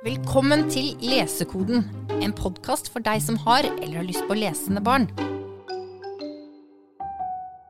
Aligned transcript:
Velkommen 0.00 0.62
til 0.72 0.94
Lesekoden, 1.04 1.82
en 2.24 2.32
podkast 2.32 2.86
for 2.88 3.04
deg 3.04 3.20
som 3.20 3.36
har 3.42 3.66
eller 3.68 3.98
har 3.98 4.06
lyst 4.06 4.24
på 4.24 4.36
lesende 4.38 4.80
barn. 4.80 5.04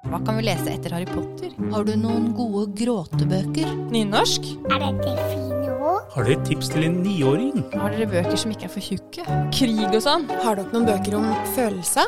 Hva 0.06 0.20
kan 0.22 0.38
vi 0.38 0.44
lese 0.46 0.68
etter 0.70 0.94
Harry 0.94 1.08
Potter? 1.10 1.50
Har 1.72 1.88
du 1.88 1.96
noen 1.98 2.28
gode 2.38 2.68
gråtebøker? 2.78 3.74
Nynorsk? 3.90 4.46
Er 4.70 4.78
dette 4.84 5.16
fine 5.32 5.74
ord? 5.74 6.06
Har 6.14 6.30
dere 6.30 6.46
tips 6.46 6.70
til 6.70 6.86
en 6.86 7.02
niåring? 7.02 7.64
Har 7.74 7.98
dere 7.98 8.06
bøker 8.14 8.38
som 8.38 8.54
ikke 8.54 8.70
er 8.70 8.74
for 8.78 8.92
tjukke? 8.92 9.26
Krig 9.58 9.82
og 9.90 10.02
sånn? 10.06 10.30
Har 10.46 10.60
dere 10.60 10.70
noen 10.70 10.86
bøker 10.86 11.18
om 11.18 11.30
følelse? 11.58 12.06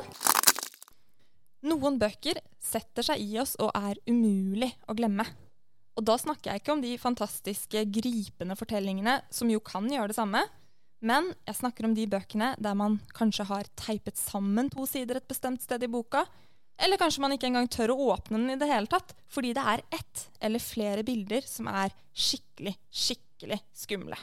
Noen 1.66 1.98
bøker 1.98 2.38
setter 2.62 3.10
seg 3.10 3.26
i 3.26 3.42
oss 3.42 3.58
og 3.58 3.74
er 3.74 3.98
umulig 4.06 4.70
å 4.86 4.94
glemme. 4.94 5.26
Og 5.98 6.06
da 6.08 6.16
snakker 6.16 6.50
jeg 6.50 6.62
ikke 6.62 6.74
om 6.74 6.82
de 6.82 6.94
fantastiske, 7.00 7.84
gripende 7.92 8.56
fortellingene 8.56 9.18
som 9.32 9.50
jo 9.52 9.60
kan 9.64 9.88
gjøre 9.90 10.12
det 10.12 10.16
samme, 10.16 10.40
men 11.02 11.32
jeg 11.48 11.58
snakker 11.58 11.88
om 11.88 11.96
de 11.96 12.06
bøkene 12.08 12.52
der 12.62 12.76
man 12.78 13.00
kanskje 13.16 13.48
har 13.48 13.68
teipet 13.78 14.16
sammen 14.20 14.70
to 14.72 14.86
sider 14.88 15.18
et 15.18 15.28
bestemt 15.28 15.64
sted 15.64 15.82
i 15.82 15.90
boka, 15.90 16.22
eller 16.82 16.98
kanskje 16.98 17.22
man 17.22 17.34
ikke 17.34 17.50
engang 17.50 17.68
tør 17.70 17.92
å 17.92 18.12
åpne 18.14 18.38
den 18.38 18.54
i 18.54 18.58
det 18.58 18.70
hele 18.70 18.88
tatt, 18.90 19.12
fordi 19.30 19.52
det 19.56 19.64
er 19.74 19.82
ett 19.92 20.26
eller 20.40 20.62
flere 20.62 21.04
bilder 21.06 21.44
som 21.46 21.68
er 21.70 21.92
skikkelig, 22.14 22.74
skikkelig 22.88 23.58
skumle. 23.76 24.18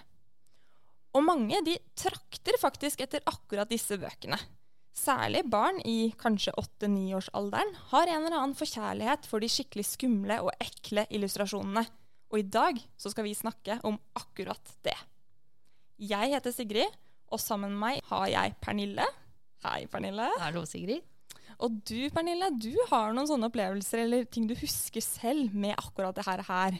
Og 1.13 1.25
mange 1.25 1.59
de 1.65 1.75
trakter 1.97 2.57
faktisk 2.61 3.03
etter 3.05 3.23
akkurat 3.29 3.69
disse 3.69 3.97
bøkene. 3.99 4.39
Særlig 4.95 5.45
barn 5.49 5.79
i 5.87 6.11
kanskje 6.19 6.53
8-9-årsalderen 6.59 7.71
har 7.91 8.09
en 8.09 8.25
eller 8.25 8.37
annen 8.39 8.57
forkjærlighet 8.57 9.27
for 9.29 9.43
de 9.43 9.49
skikkelig 9.51 9.85
skumle 9.87 10.39
og 10.43 10.51
ekle 10.59 11.05
illustrasjonene. 11.13 11.85
Og 12.29 12.41
i 12.41 12.45
dag 12.45 12.77
så 12.99 13.11
skal 13.13 13.25
vi 13.25 13.37
snakke 13.37 13.79
om 13.87 13.97
akkurat 14.17 14.73
det. 14.85 14.97
Jeg 15.99 16.33
heter 16.33 16.53
Sigrid, 16.55 16.97
og 17.29 17.41
sammen 17.41 17.73
med 17.73 17.81
meg 17.81 18.03
har 18.09 18.27
jeg 18.31 18.57
Pernille. 18.63 19.05
Hei, 19.65 19.85
Pernille. 19.91 20.27
Hallo, 20.39 20.65
Sigrid. 20.67 21.01
Og 21.59 21.81
du, 21.87 22.07
Pernille, 22.13 22.51
du 22.55 22.71
har 22.91 23.11
noen 23.13 23.27
sånne 23.27 23.49
opplevelser 23.49 24.05
eller 24.05 24.27
ting 24.31 24.47
du 24.47 24.55
husker 24.59 25.03
selv 25.03 25.55
med 25.55 25.75
akkurat 25.75 26.15
det 26.15 26.25
her. 26.47 26.77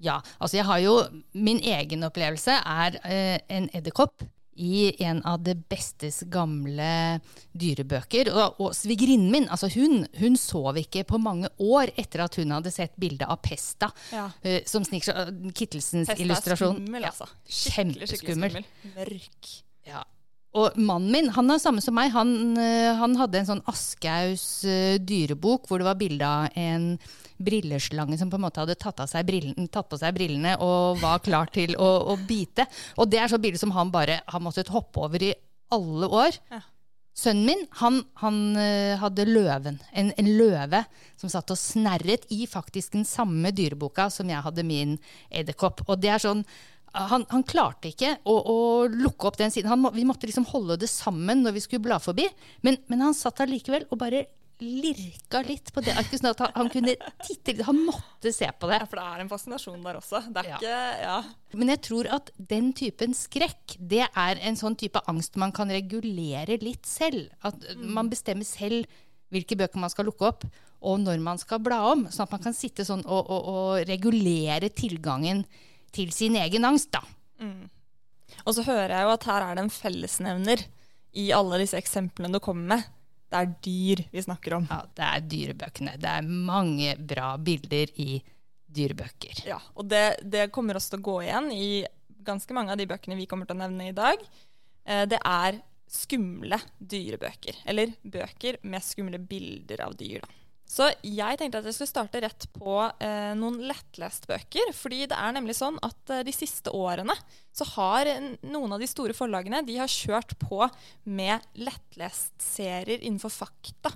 Ja, 0.00 0.20
altså 0.38 0.60
jeg 0.60 0.64
har 0.64 0.78
jo 0.80 0.94
Min 1.36 1.58
egen 1.60 2.06
opplevelse 2.06 2.54
er 2.56 2.96
eh, 3.04 3.40
en 3.52 3.68
edderkopp 3.76 4.22
i 4.60 4.90
en 5.06 5.22
av 5.26 5.40
det 5.46 5.56
bestes 5.70 6.20
gamle 6.30 7.20
dyrebøker. 7.56 8.30
Og, 8.34 8.60
og 8.60 8.76
svigerinnen 8.76 9.32
min, 9.32 9.48
altså 9.48 9.70
hun, 9.74 10.04
hun 10.20 10.36
sov 10.40 10.78
ikke 10.80 11.06
på 11.08 11.20
mange 11.22 11.50
år 11.64 11.94
etter 12.00 12.26
at 12.26 12.36
hun 12.40 12.52
hadde 12.54 12.72
sett 12.74 12.94
bildet 13.00 13.26
av 13.30 13.40
Pesta, 13.44 13.90
Ja. 14.12 14.28
uh, 14.44 14.60
som 14.68 14.84
sniker 14.86 15.16
uh, 15.16 15.34
Kittelsens 15.56 16.12
Pesta 16.12 16.54
er 16.54 16.60
skummel, 16.60 17.08
altså. 17.08 17.28
Skikkelig, 17.48 18.10
skikkelig 18.12 18.38
skummel. 18.38 18.62
Mørk. 18.94 19.52
Ja. 19.88 20.04
Og 20.58 20.74
mannen 20.82 21.12
min, 21.14 21.28
han 21.30 21.50
er 21.54 21.60
samme 21.62 21.82
som 21.82 21.94
meg. 21.94 22.10
Han, 22.10 22.58
eh, 22.58 22.90
han 22.98 23.14
hadde 23.20 23.38
en 23.38 23.46
sånn 23.52 23.60
Aschehougs 23.70 24.46
eh, 24.66 24.96
dyrebok 24.98 25.68
hvor 25.70 25.78
det 25.78 25.86
var 25.86 25.98
bilde 26.00 26.26
av 26.26 26.48
en 26.58 26.88
brilleslange 27.44 28.18
som 28.20 28.30
på 28.30 28.38
en 28.38 28.44
måte 28.46 28.62
hadde 28.62 28.78
tatt, 28.80 29.00
av 29.02 29.10
seg 29.10 29.26
brillene, 29.28 29.68
på 29.68 30.00
seg 30.00 30.16
brillene 30.16 30.56
og 30.64 31.00
var 31.02 31.22
klar 31.24 31.50
til 31.52 31.76
å, 31.80 31.90
å 32.12 32.18
bite. 32.28 32.66
Og 33.00 33.10
det 33.10 33.20
er 33.20 33.32
sånn 33.32 33.42
bilde 33.42 33.60
som 33.60 33.74
han 33.76 33.92
bare 33.92 34.20
har 34.26 34.44
måttet 34.44 34.72
hoppe 34.72 35.02
over 35.06 35.24
i 35.24 35.32
alle 35.74 36.10
år. 36.10 36.38
Ja. 36.52 36.62
Sønnen 37.20 37.46
min 37.48 37.62
han, 37.80 38.00
han 38.22 38.36
eh, 38.56 38.96
hadde 39.00 39.26
løven, 39.26 39.80
en, 39.92 40.12
en 40.16 40.28
løve 40.38 40.84
som 41.18 41.32
satt 41.32 41.50
og 41.52 41.58
snerret 41.58 42.24
i 42.32 42.46
faktisk 42.48 42.94
den 42.94 43.04
samme 43.08 43.50
dyreboka 43.52 44.06
som 44.14 44.30
jeg 44.30 44.44
hadde 44.46 44.64
min 44.64 44.94
edderkopp. 45.28 45.82
Og 45.88 45.98
det 46.00 46.14
er 46.14 46.22
sånn, 46.22 46.44
han, 46.94 47.26
han 47.30 47.44
klarte 47.46 47.90
ikke 47.90 48.14
å, 48.24 48.34
å 48.34 48.58
lukke 48.88 49.28
opp 49.28 49.40
den 49.40 49.52
siden. 49.52 49.70
Han 49.72 49.82
må, 49.84 49.92
vi 49.94 50.06
måtte 50.08 50.30
liksom 50.30 50.48
holde 50.52 50.78
det 50.80 50.90
sammen 50.90 51.44
når 51.44 51.58
vi 51.58 51.64
skulle 51.66 51.84
bla 51.84 52.00
forbi. 52.02 52.28
Men, 52.66 52.78
men 52.90 53.04
han 53.04 53.16
satt 53.16 53.42
allikevel 53.44 53.84
likevel 53.84 53.90
og 53.90 54.00
bare 54.00 54.24
lirka 54.60 55.40
litt 55.46 55.72
på 55.74 55.82
det 55.84 55.94
arket, 55.96 56.20
sånn 56.20 56.30
at 56.30 56.40
han, 56.44 56.52
han 56.54 56.70
kunne 56.72 56.94
titte 57.26 57.52
litt. 57.54 57.64
Han 57.66 57.78
måtte 57.86 58.32
se 58.34 58.48
på 58.52 58.68
det. 58.70 58.78
Ja, 58.82 58.86
for 58.90 59.00
det 59.00 59.04
er 59.06 59.22
en 59.24 59.30
fascinasjon 59.32 59.82
der 59.84 59.98
også. 60.00 60.22
Det 60.32 60.44
er 60.44 60.48
Ja. 60.50 60.58
ikke 60.58 61.02
Ja. 61.02 61.18
Men 61.54 61.68
jeg 61.74 61.80
tror 61.82 62.08
at 62.14 62.30
den 62.36 62.72
typen 62.72 63.14
skrekk, 63.16 63.76
det 63.78 64.06
er 64.14 64.38
en 64.42 64.56
sånn 64.56 64.76
type 64.76 65.00
angst 65.08 65.36
man 65.36 65.52
kan 65.52 65.68
regulere 65.72 66.58
litt 66.62 66.84
selv. 66.86 67.28
At 67.42 67.56
man 67.76 68.10
bestemmer 68.10 68.44
selv 68.46 68.86
hvilke 69.30 69.56
bøker 69.56 69.78
man 69.78 69.90
skal 69.90 70.06
lukke 70.06 70.26
opp, 70.26 70.44
og 70.82 70.98
når 71.00 71.20
man 71.20 71.38
skal 71.38 71.58
bla 71.62 71.80
om. 71.92 72.06
Sånn 72.08 72.24
at 72.26 72.32
man 72.32 72.42
kan 72.42 72.54
sitte 72.56 72.84
sånn 72.84 73.04
og, 73.06 73.28
og, 73.30 73.48
og 73.54 73.88
regulere 73.88 74.70
tilgangen 74.70 75.44
til 75.92 76.10
sin 76.14 76.36
egen 76.36 76.64
angst, 76.64 76.90
da. 76.92 77.02
Og 78.46 78.54
så 78.54 78.62
hører 78.64 78.92
jeg 78.94 79.02
jo 79.06 79.12
at 79.12 79.24
her 79.26 79.42
er 79.42 79.54
det 79.58 79.64
en 79.64 79.70
fellesnevner 79.74 80.62
i 81.18 81.30
alle 81.34 81.58
disse 81.58 81.76
eksemplene 81.78 82.30
du 82.32 82.38
kommer 82.42 82.76
med. 82.76 82.84
Det 83.30 83.38
er 83.38 83.50
dyr 83.62 84.02
vi 84.10 84.22
snakker 84.24 84.56
om. 84.56 84.66
Ja, 84.70 84.80
det 84.98 85.06
er 85.06 85.24
dyrebøkene. 85.32 85.96
Det 86.02 86.10
er 86.10 86.26
mange 86.26 86.96
bra 86.98 87.36
bilder 87.38 87.92
i 88.02 88.20
dyrebøker. 88.70 89.44
Ja, 89.46 89.58
og 89.74 89.86
det, 89.90 90.04
det 90.26 90.48
kommer 90.54 90.78
også 90.78 90.96
til 90.96 91.02
å 91.02 91.06
gå 91.08 91.16
igjen 91.26 91.50
i 91.54 91.70
ganske 92.26 92.54
mange 92.54 92.74
av 92.74 92.78
de 92.80 92.88
bøkene 92.90 93.18
vi 93.18 93.26
kommer 93.30 93.48
til 93.48 93.56
å 93.58 93.62
nevne 93.62 93.88
i 93.90 93.94
dag. 93.96 94.22
Eh, 94.86 95.04
Det 95.10 95.18
er 95.26 95.60
skumle 95.90 96.58
dyrebøker. 96.78 97.62
Eller 97.70 97.94
bøker 98.02 98.60
med 98.62 98.84
skumle 98.86 99.18
bilder 99.18 99.86
av 99.86 99.96
dyr, 99.98 100.22
da. 100.26 100.36
Så 100.70 100.86
jeg 101.02 101.38
tenkte 101.38 101.58
at 101.58 101.66
jeg 101.66 101.74
skulle 101.74 101.90
starte 101.90 102.20
rett 102.22 102.46
på 102.54 102.74
eh, 103.02 103.32
noen 103.38 103.58
lettlestbøker. 103.66 104.70
Fordi 104.76 105.02
det 105.10 105.18
er 105.18 105.34
nemlig 105.34 105.56
sånn 105.58 105.80
at 105.82 106.12
eh, 106.14 106.22
de 106.26 106.34
siste 106.34 106.70
årene 106.76 107.16
så 107.50 107.66
har 107.72 108.12
noen 108.46 108.76
av 108.76 108.82
de 108.82 108.86
store 108.86 109.16
forlagene 109.16 109.64
de 109.66 109.80
har 109.80 109.90
kjørt 109.90 110.36
på 110.38 110.62
med 111.10 111.42
lettlestserier 111.58 113.02
innenfor 113.02 113.34
fakta. 113.34 113.92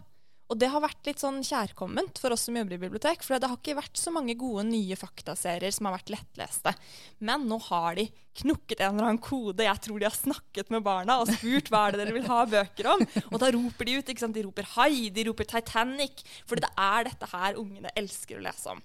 Og 0.52 0.58
det 0.60 0.68
har 0.68 0.82
vært 0.84 1.08
litt 1.08 1.22
sånn 1.22 1.40
kjærkomment 1.44 2.18
for 2.20 2.34
oss 2.34 2.44
som 2.46 2.56
jobber 2.58 2.76
i 2.76 2.82
bibliotek. 2.82 3.22
For 3.24 3.40
det 3.40 3.48
har 3.48 3.56
ikke 3.56 3.78
vært 3.78 3.96
så 3.96 4.12
mange 4.12 4.36
gode 4.38 4.66
nye 4.68 4.96
faktaserier 4.98 5.72
som 5.72 5.88
har 5.88 5.96
vært 5.96 6.12
lettleste. 6.12 6.74
Men 7.24 7.46
nå 7.48 7.58
har 7.70 7.96
de 7.96 8.06
knukket 8.42 8.82
en 8.82 8.92
eller 8.92 9.08
annen 9.08 9.22
kode. 9.24 9.64
Jeg 9.64 9.82
tror 9.86 10.02
de 10.02 10.08
har 10.08 10.16
snakket 10.16 10.72
med 10.74 10.84
barna 10.84 11.16
og 11.22 11.32
spurt 11.32 11.70
hva 11.72 11.86
er 11.86 11.94
det 11.94 12.02
dere 12.02 12.16
vil 12.18 12.28
ha 12.28 12.42
bøker 12.50 12.90
om. 12.92 13.04
Og 13.30 13.38
da 13.40 13.52
roper 13.56 13.88
de 13.88 13.98
ut. 13.98 14.08
ikke 14.12 14.26
sant? 14.26 14.36
De 14.36 14.44
roper 14.44 14.68
Hai, 14.74 15.08
de 15.14 15.28
roper 15.30 15.48
Titanic. 15.48 16.26
For 16.44 16.60
det 16.60 16.72
er 16.76 17.08
dette 17.08 17.30
her 17.32 17.60
ungene 17.60 17.94
elsker 17.96 18.40
å 18.40 18.44
lese 18.44 18.76
om. 18.76 18.84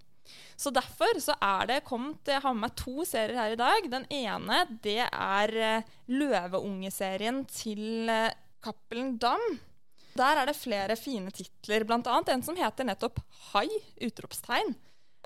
Så 0.59 0.71
derfor 0.71 1.17
så 1.23 1.33
er 1.41 1.69
det 1.69 1.79
kommet 1.87 2.27
Jeg 2.29 2.43
har 2.43 2.53
med 2.53 2.67
meg 2.67 2.75
to 2.79 3.05
serier 3.07 3.35
her 3.39 3.55
i 3.55 3.59
dag. 3.59 3.87
Den 3.91 4.05
ene 4.13 4.65
det 4.83 5.01
er 5.07 5.55
eh, 5.55 5.95
Løveungeserien 6.11 7.43
til 7.51 8.11
eh, 8.11 8.35
Cappelen 8.63 9.17
Dam. 9.19 9.59
Der 10.17 10.41
er 10.41 10.49
det 10.49 10.57
flere 10.57 10.95
fine 10.99 11.31
titler, 11.31 11.85
bl.a. 11.87 11.99
en 12.33 12.43
som 12.45 12.57
heter 12.57 12.87
nettopp 12.87 13.19
'Hai!' 13.19 13.81
utropstegn. 14.07 14.75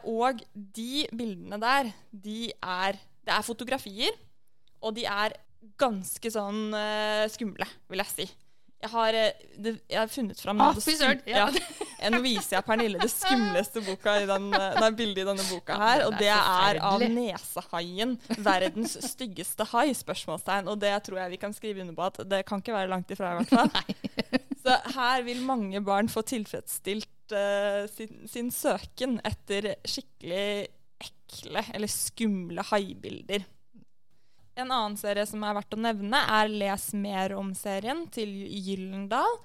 Og 0.04 0.42
de 0.54 1.08
bildene 1.16 1.60
der, 1.62 1.94
de 2.12 2.52
er 2.52 3.00
Det 3.24 3.32
er 3.32 3.42
fotografier, 3.42 4.12
og 4.84 4.96
de 4.98 5.06
er 5.08 5.32
ganske 5.80 6.28
sånn 6.28 6.74
uh, 6.76 7.24
skumle, 7.32 7.64
vil 7.88 8.02
jeg 8.04 8.12
si. 8.12 8.26
Jeg 8.84 8.92
har, 8.92 9.16
eh, 9.16 9.46
det, 9.64 9.78
jeg 9.88 10.00
har 10.02 10.10
funnet 10.12 10.42
fram 10.44 10.60
Ah, 10.60 10.76
søren, 10.76 11.22
ja. 11.24 11.46
Nå 12.12 12.19
viser 12.24 12.58
jeg 12.58 12.66
Pernille 12.68 13.00
det 13.00 13.09
skumleste 13.12 13.84
den, 13.84 14.50
eh, 14.53 14.80
nei, 14.81 14.91
bildet 14.97 15.24
i 15.24 15.28
denne 15.28 15.46
boka 15.47 15.78
her. 15.80 16.06
Og 16.08 16.18
det 16.19 16.31
er 16.34 16.80
av 16.84 17.03
nesehaien. 17.03 18.18
Verdens 18.44 18.97
styggeste 19.14 19.68
hai? 19.72 19.91
spørsmålstegn. 19.96 20.68
Og 20.72 20.80
det 20.81 20.94
tror 21.06 21.24
jeg 21.24 21.36
vi 21.36 21.41
kan 21.41 21.56
skrive 21.56 21.84
under 21.86 21.96
på 21.97 22.09
at 22.09 22.22
det 22.30 22.44
kan 22.50 22.64
ikke 22.64 22.75
være 22.75 22.91
langt 22.91 23.12
ifra, 23.14 23.34
i 23.34 23.41
hvert 23.41 23.53
fall. 23.53 23.72
Så 24.64 24.78
her 24.96 25.24
vil 25.25 25.41
mange 25.44 25.81
barn 25.84 26.08
få 26.12 26.24
tilfredsstilt 26.28 27.36
uh, 27.36 27.84
sin, 27.91 28.24
sin 28.31 28.52
søken 28.53 29.18
etter 29.28 29.74
skikkelig 29.84 30.70
ekle 31.03 31.66
eller 31.74 31.91
skumle 31.91 32.64
haibilder. 32.70 33.44
En 34.55 34.70
annen 34.70 34.96
serie 35.00 35.26
som 35.26 35.44
er 35.44 35.55
verdt 35.58 35.73
å 35.73 35.82
nevne, 35.82 36.20
er 36.29 36.52
Les 36.52 36.90
mer 36.96 37.34
om-serien 37.40 38.05
til 38.14 38.29
Gyllendal. 38.53 39.40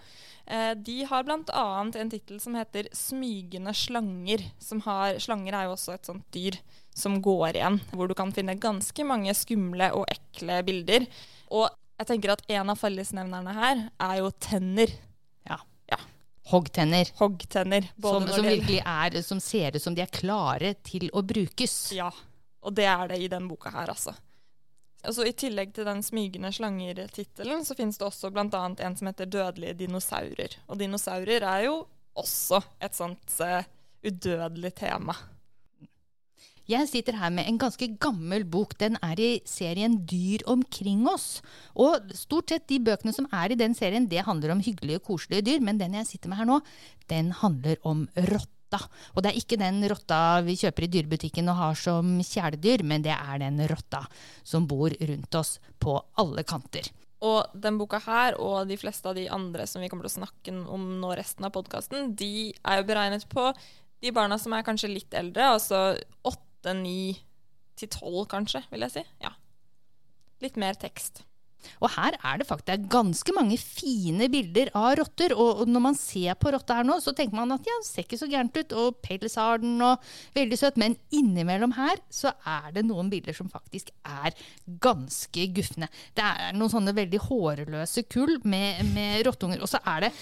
Eh, 0.49 0.75
de 0.75 1.05
har 1.05 1.25
bl.a. 1.25 1.91
en 1.95 2.11
tittel 2.11 2.41
som 2.41 2.55
heter 2.55 2.89
'Smygende 2.93 3.75
slanger'. 3.77 4.51
Som 4.59 4.81
har, 4.81 5.19
slanger 5.21 5.53
er 5.53 5.65
jo 5.69 5.75
også 5.77 5.95
et 5.95 6.07
sånt 6.09 6.25
dyr 6.33 6.57
som 6.95 7.21
går 7.23 7.57
igjen, 7.57 7.81
hvor 7.93 8.09
du 8.09 8.15
kan 8.15 8.33
finne 8.33 8.57
ganske 8.59 9.05
mange 9.05 9.35
skumle 9.37 9.93
og 9.95 10.09
ekle 10.11 10.63
bilder. 10.65 11.07
Og 11.53 11.69
jeg 11.99 12.07
tenker 12.07 12.33
at 12.33 12.43
en 12.49 12.73
av 12.73 12.81
fellesnevnerne 12.81 13.55
her 13.55 13.85
er 14.01 14.15
jo 14.23 14.31
tenner. 14.41 14.95
Ja. 15.47 15.61
Ja. 15.91 16.01
Hoggtenner. 16.49 17.13
Hoggtenner. 17.21 17.91
Som, 18.01 18.27
som 18.33 18.49
virkelig 18.49 18.81
er, 18.85 19.21
som 19.23 19.41
ser 19.41 19.77
ut 19.77 19.85
som 19.85 19.95
de 19.95 20.03
er 20.03 20.13
klare 20.13 20.75
til 20.83 21.11
å 21.13 21.23
brukes. 21.23 21.93
Ja, 21.93 22.09
og 22.65 22.75
det 22.75 22.89
er 22.89 23.13
det 23.13 23.21
i 23.21 23.29
den 23.29 23.51
boka 23.51 23.71
her, 23.75 23.93
altså. 23.93 24.17
Altså, 25.07 25.25
I 25.29 25.35
tillegg 25.39 25.73
til 25.77 25.87
den 25.87 26.03
smygende 26.03 26.51
slanger-tittelen, 26.55 27.65
så 27.65 27.77
finnes 27.79 28.01
det 28.01 28.07
også 28.09 28.33
bl.a. 28.35 28.65
en 28.67 28.99
som 28.99 29.11
heter 29.11 29.31
Dødelige 29.31 29.77
dinosaurer. 29.85 30.59
Og 30.67 30.81
dinosaurer 30.81 31.47
er 31.47 31.67
jo 31.69 31.81
også 32.19 32.61
et 32.83 32.97
sånt 32.99 33.37
uh, 33.45 33.63
udødelig 34.03 34.75
tema. 34.81 35.15
Jeg 36.69 36.85
sitter 36.91 37.17
her 37.17 37.31
med 37.33 37.47
en 37.49 37.57
ganske 37.57 37.87
gammel 37.97 38.43
bok. 38.45 38.75
Den 38.77 38.99
er 39.01 39.17
i 39.17 39.31
serien 39.49 39.95
Dyr 40.05 40.43
omkring 40.53 41.07
oss. 41.09 41.39
Og 41.73 42.11
stort 42.13 42.53
sett 42.53 42.67
de 42.69 42.77
bøkene 42.85 43.15
som 43.17 43.29
er 43.33 43.55
i 43.55 43.57
den 43.57 43.73
serien, 43.79 44.05
det 44.11 44.27
handler 44.27 44.53
om 44.53 44.61
hyggelige, 44.61 45.01
koselige 45.07 45.47
dyr. 45.47 45.65
Men 45.65 45.81
den 45.81 45.97
jeg 45.97 46.11
sitter 46.11 46.29
med 46.29 46.43
her 46.43 46.51
nå, 46.51 46.59
den 47.09 47.33
handler 47.33 47.81
om 47.89 48.05
rotta. 48.69 48.89
Og 49.15 49.23
det 49.23 49.31
er 49.31 49.41
ikke 49.41 49.59
den 49.59 49.83
rotta 49.89 50.41
vi 50.45 50.57
kjøper 50.57 50.85
i 50.85 50.91
dyrebutikken 50.93 51.49
og 51.49 51.57
har 51.57 51.75
som 51.75 52.21
kjæledyr, 52.21 52.85
men 52.85 53.03
det 53.03 53.13
er 53.13 53.39
den 53.39 53.61
rotta 53.69 54.07
som 54.45 54.67
bor 54.67 54.91
rundt 54.91 55.35
oss 55.35 55.59
på 55.79 55.99
alle 56.17 56.45
kanter. 56.45 56.89
Og 57.21 57.51
den 57.55 57.79
boka 57.79 57.99
her, 57.99 58.37
og 58.39 58.69
de 58.69 58.77
fleste 58.77 59.09
av 59.09 59.17
de 59.17 59.29
andre 59.29 59.67
som 59.67 59.83
vi 59.83 59.89
kommer 59.89 60.07
til 60.07 60.21
å 60.21 60.25
snakke 60.25 60.55
om 60.71 61.01
nå 61.01 61.15
resten 61.17 61.45
av 61.45 61.53
podkasten, 61.53 62.15
de 62.15 62.55
er 62.63 62.79
jo 62.79 62.87
beregnet 62.87 63.27
på 63.29 63.51
de 64.01 64.13
barna 64.13 64.39
som 64.39 64.53
er 64.55 64.63
kanskje 64.63 64.93
litt 64.93 65.15
eldre, 65.15 65.55
altså 65.57 65.97
åtte, 66.23 66.75
ni 66.75 67.17
til 67.79 67.91
tolv 67.91 68.29
kanskje, 68.31 68.63
vil 68.71 68.85
jeg 68.87 68.95
si. 68.95 69.03
Ja. 69.23 69.33
Litt 70.43 70.59
mer 70.59 70.79
tekst. 70.79 71.25
Og 71.83 71.93
her 71.95 72.17
er 72.17 72.41
det 72.41 72.49
faktisk 72.49 72.87
ganske 72.93 73.35
mange 73.37 73.59
fine 73.61 74.29
bilder 74.33 74.71
av 74.77 74.97
rotter. 75.01 75.35
Og 75.37 75.65
når 75.69 75.85
man 75.89 75.99
ser 75.99 76.39
på 76.41 76.53
rotta 76.55 76.79
her 76.81 76.89
nå, 76.89 76.99
så 77.05 77.15
tenker 77.17 77.39
man 77.39 77.55
at 77.55 77.69
ja, 77.69 77.77
det 77.83 77.89
ser 77.89 78.07
ikke 78.07 78.21
så 78.21 78.31
gærent 78.31 78.59
ut, 78.59 78.75
og 78.79 78.99
pels 79.05 79.39
har 79.39 79.63
den, 79.63 79.77
og 79.85 80.03
veldig 80.37 80.59
søt. 80.61 80.81
Men 80.81 80.99
innimellom 81.15 81.77
her 81.79 82.03
så 82.11 82.35
er 82.47 82.73
det 82.77 82.87
noen 82.89 83.11
bilder 83.13 83.37
som 83.37 83.51
faktisk 83.53 83.93
er 84.07 84.37
ganske 84.83 85.49
gufne. 85.57 85.91
Det 86.17 86.25
er 86.25 86.59
noen 86.59 86.73
sånne 86.73 86.97
veldig 86.97 87.23
hårløse 87.29 88.07
kull 88.11 88.39
med, 88.49 88.85
med 88.95 89.25
rottunger. 89.29 89.63
Og 89.63 89.71
så 89.71 89.83
er 89.87 90.09
det 90.09 90.15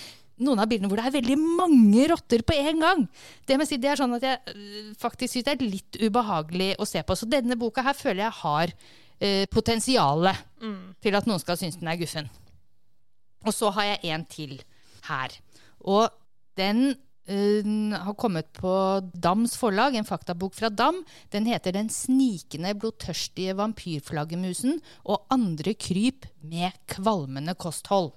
noen 0.44 0.60
av 0.60 0.68
bildene 0.68 0.90
hvor 0.90 1.00
det 1.00 1.08
er 1.08 1.16
veldig 1.16 1.36
mange 1.40 2.04
rotter 2.10 2.44
på 2.46 2.56
en 2.60 2.82
gang. 2.82 3.06
Det, 3.48 3.56
si, 3.68 3.78
det 3.80 3.92
er 3.92 4.00
sånn 4.00 4.16
at 4.18 4.26
jeg 4.26 4.52
øh, 4.52 4.92
faktisk 5.00 5.32
syns 5.32 5.46
det 5.46 5.54
er 5.54 5.64
litt 5.64 6.00
ubehagelig 6.02 6.74
å 6.80 6.88
se 6.88 7.02
på. 7.06 7.16
Så 7.16 7.28
denne 7.30 7.56
boka 7.60 7.84
her 7.86 7.96
føler 7.96 8.26
jeg 8.26 8.40
har 8.42 8.74
eh, 9.20 9.46
potensialet 9.52 10.44
til 11.02 11.16
at 11.16 11.26
noen 11.28 11.42
skal 11.42 11.58
synes 11.60 11.78
den 11.80 11.90
er 11.90 11.98
guffen. 12.00 12.28
Og 13.46 13.54
så 13.54 13.70
har 13.76 13.92
jeg 13.92 14.12
en 14.14 14.24
til 14.30 14.54
her. 15.06 15.34
Og 15.86 16.10
den 16.58 16.96
eh, 17.28 17.66
har 17.92 18.16
kommet 18.18 18.50
på 18.56 18.72
Dams 19.14 19.56
forlag, 19.60 19.94
en 19.94 20.08
faktabok 20.08 20.54
fra 20.54 20.68
Dam. 20.68 21.02
Den 21.32 21.46
heter 21.46 21.72
'Den 21.72 21.88
snikende, 21.88 22.74
blodtørstige 22.74 23.56
vampyrflaggermusen 23.56 24.80
og 25.04 25.26
andre 25.30 25.74
kryp 25.74 26.26
med 26.42 26.72
kvalmende 26.86 27.54
kosthold'. 27.54 28.14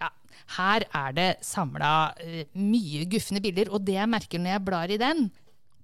Ja, 0.00 0.08
her 0.56 0.84
er 0.94 1.12
det 1.12 1.36
samla 1.42 2.14
mye 2.54 3.04
gufne 3.06 3.40
bilder, 3.40 3.70
og 3.70 3.86
det 3.86 3.94
jeg 3.94 4.08
merker 4.08 4.38
når 4.38 4.50
jeg 4.50 4.64
blar 4.64 4.90
i 4.90 4.96
den, 4.96 5.30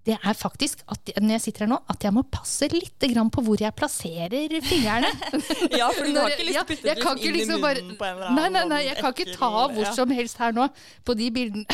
det 0.06 0.14
er 0.22 0.36
faktisk 0.38 0.84
at 0.92 1.10
når 1.18 1.32
jeg 1.36 1.42
sitter 1.48 1.64
her 1.64 1.70
nå, 1.72 1.80
at 1.90 2.04
jeg 2.06 2.14
må 2.14 2.22
passe 2.30 2.68
litt 2.70 3.06
grann 3.10 3.30
på 3.34 3.42
hvor 3.46 3.58
jeg 3.60 3.74
plasserer 3.74 4.56
fingrene. 4.62 5.10
Ja, 5.80 5.88
for 5.90 6.06
du 6.06 6.14
har 6.20 6.30
ikke 6.30 6.46
lyst 6.46 6.56
til 6.56 6.62
å 6.62 6.68
putte 6.68 6.86
det 6.86 6.94
inn 6.94 7.02
liksom 7.02 7.18
inn 7.26 7.36
i 7.36 7.44
munnen 7.50 7.62
munnen 7.66 7.98
på 7.98 8.06
en 8.06 8.14
eller 8.14 8.30
annen 8.30 8.38
Nei, 8.38 8.48
nei, 8.54 8.64
nei, 8.70 8.80
jeg 8.86 9.00
kan 9.02 9.14
ikke 9.16 9.34
ta 9.34 9.50
hvor 9.74 9.82
ja. 9.82 9.94
som 9.96 10.14
helst 10.14 10.38
her 10.42 10.54
nå 10.56 10.68
på 11.06 11.16
de 11.18 11.30
bildene. 11.34 11.66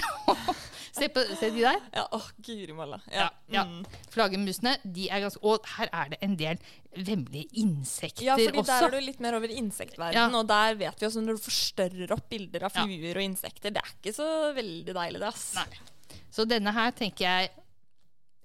se, 0.96 1.08
på, 1.12 1.25
se 1.38 1.50
de 1.52 1.64
der. 1.64 1.79
Ja, 1.93 2.06
åh, 2.17 2.26
guri 2.46 2.76
malla. 2.76 3.02
Ja, 3.12 3.29
Ja. 3.29 3.29
ja. 3.58 3.67
Mm. 3.69 3.84
Flaggermusene, 4.12 4.75
de 4.96 5.08
er 5.12 5.25
ganske 5.26 5.44
Og 5.44 5.69
her 5.76 5.93
er 5.93 6.12
det 6.12 6.19
en 6.25 6.37
del 6.40 6.61
vemmelige 6.96 7.49
insekter 7.62 8.25
også. 8.25 8.28
Ja, 8.28 8.37
fordi 8.40 8.61
også. 8.64 8.73
der 8.73 8.88
er 8.88 8.96
du 8.96 9.06
litt 9.06 9.23
mer 9.25 9.37
over 9.38 9.52
insektverdenen, 9.61 10.35
Ja. 10.37 10.40
og 10.40 10.49
der 10.49 10.76
vet 10.81 11.00
vi 11.00 11.08
også 11.08 11.25
når 11.25 11.38
du 11.40 11.46
forstørrer 11.46 12.12
opp 12.17 12.28
bilder 12.32 12.69
av 12.69 12.76
Ja. 12.76 12.85
fluer 12.85 13.17
og 13.20 13.25
insekter, 13.28 13.70
det 13.73 13.85
er 13.85 13.93
ikke 13.96 14.17
så 14.17 14.28
veldig 14.56 14.94
deilig, 14.96 15.20
det, 15.20 15.28
ass. 15.28 15.55
Nei. 15.61 15.69
Så 16.32 16.49
denne 16.49 16.73
her 16.73 16.93
tenker 16.96 17.25
jeg 17.28 17.50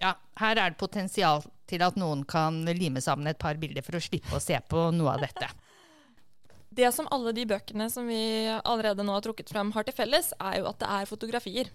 Ja, 0.03 0.13
her 0.39 0.59
er 0.59 0.73
det 0.73 0.79
potensial 0.79 1.43
til 1.67 1.83
at 1.83 1.97
noen 1.99 2.23
kan 2.27 2.61
lime 2.77 3.01
sammen 3.03 3.27
et 3.29 3.39
par 3.41 3.57
bilder 3.59 3.83
for 3.85 3.97
å 3.97 4.03
slippe 4.03 4.35
å 4.37 4.43
se 4.43 4.57
på 4.69 4.89
noe 4.95 5.15
av 5.17 5.25
dette. 5.25 5.49
Det 6.77 6.91
som 6.93 7.07
alle 7.09 7.31
de 7.33 7.41
bøkene 7.49 7.87
som 7.89 8.05
vi 8.05 8.45
allerede 8.45 9.01
nå 9.01 9.15
har 9.15 9.23
trukket 9.25 9.49
frem, 9.49 9.71
har 9.73 9.85
til 9.87 9.95
felles, 9.97 10.27
er 10.37 10.59
jo 10.59 10.67
at 10.69 10.77
det 10.83 10.89
er 10.93 11.07
fotografier. 11.09 11.71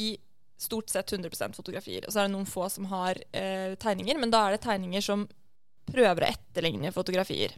I 0.00 0.14
stort 0.56 0.88
sett 0.88 1.12
100% 1.12 1.58
fotografier. 1.58 2.06
Og 2.06 2.14
så 2.14 2.22
er 2.22 2.28
det 2.28 2.34
noen 2.34 2.48
få 2.48 2.64
som 2.72 2.86
har 2.88 3.20
eh, 3.36 3.74
tegninger, 3.80 4.16
men 4.16 4.32
da 4.32 4.46
er 4.46 4.56
det 4.56 4.62
tegninger 4.64 5.04
som 5.04 5.26
prøver 5.90 6.24
å 6.24 6.30
etterligne 6.30 6.92
fotografier. 6.94 7.52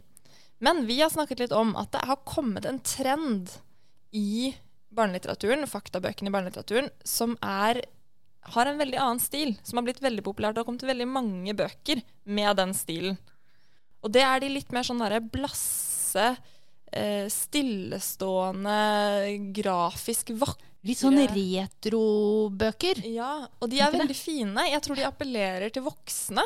Men 0.63 0.85
vi 0.87 1.01
har 1.01 1.11
snakket 1.11 1.43
litt 1.43 1.55
om 1.55 1.73
at 1.79 1.91
det 1.95 2.03
har 2.07 2.23
kommet 2.27 2.67
en 2.67 2.79
trend 2.83 3.51
i 4.15 4.53
barnelitteraturen, 4.93 5.67
faktabøkene 5.67 6.29
i 6.29 6.35
barnelitteraturen, 6.35 6.89
som 7.03 7.35
er, 7.43 7.81
har 8.45 8.65
en 8.65 8.77
veldig 8.77 8.97
annen 8.99 9.19
stil. 9.19 9.55
Som 9.63 9.77
har 9.79 9.83
blitt 9.87 10.01
veldig 10.03 10.23
populært. 10.25 10.55
Det 10.55 10.61
har 10.63 10.67
kommet 10.67 10.83
veldig 10.83 11.07
mange 11.07 11.53
bøker 11.55 12.01
med 12.25 12.57
den 12.57 12.73
stilen. 12.77 13.17
Og 14.03 14.11
det 14.11 14.21
er 14.27 14.39
de 14.43 14.49
litt 14.51 14.71
mer 14.75 14.83
sånn 14.83 14.99
derre 14.99 15.21
blasse, 15.23 16.37
eh, 16.91 17.25
stillestående, 17.31 18.77
grafisk 19.55 20.33
vakre 20.35 20.69
Litt 20.83 20.99
sånn 20.99 21.15
retrobøker. 21.15 22.99
Ja, 23.07 23.47
og 23.63 23.69
de 23.71 23.79
er 23.79 23.93
veldig 23.93 24.15
fine. 24.19 24.65
Jeg 24.67 24.83
tror 24.83 24.99
de 24.99 25.05
appellerer 25.07 25.71
til 25.71 25.85
voksne. 25.85 26.43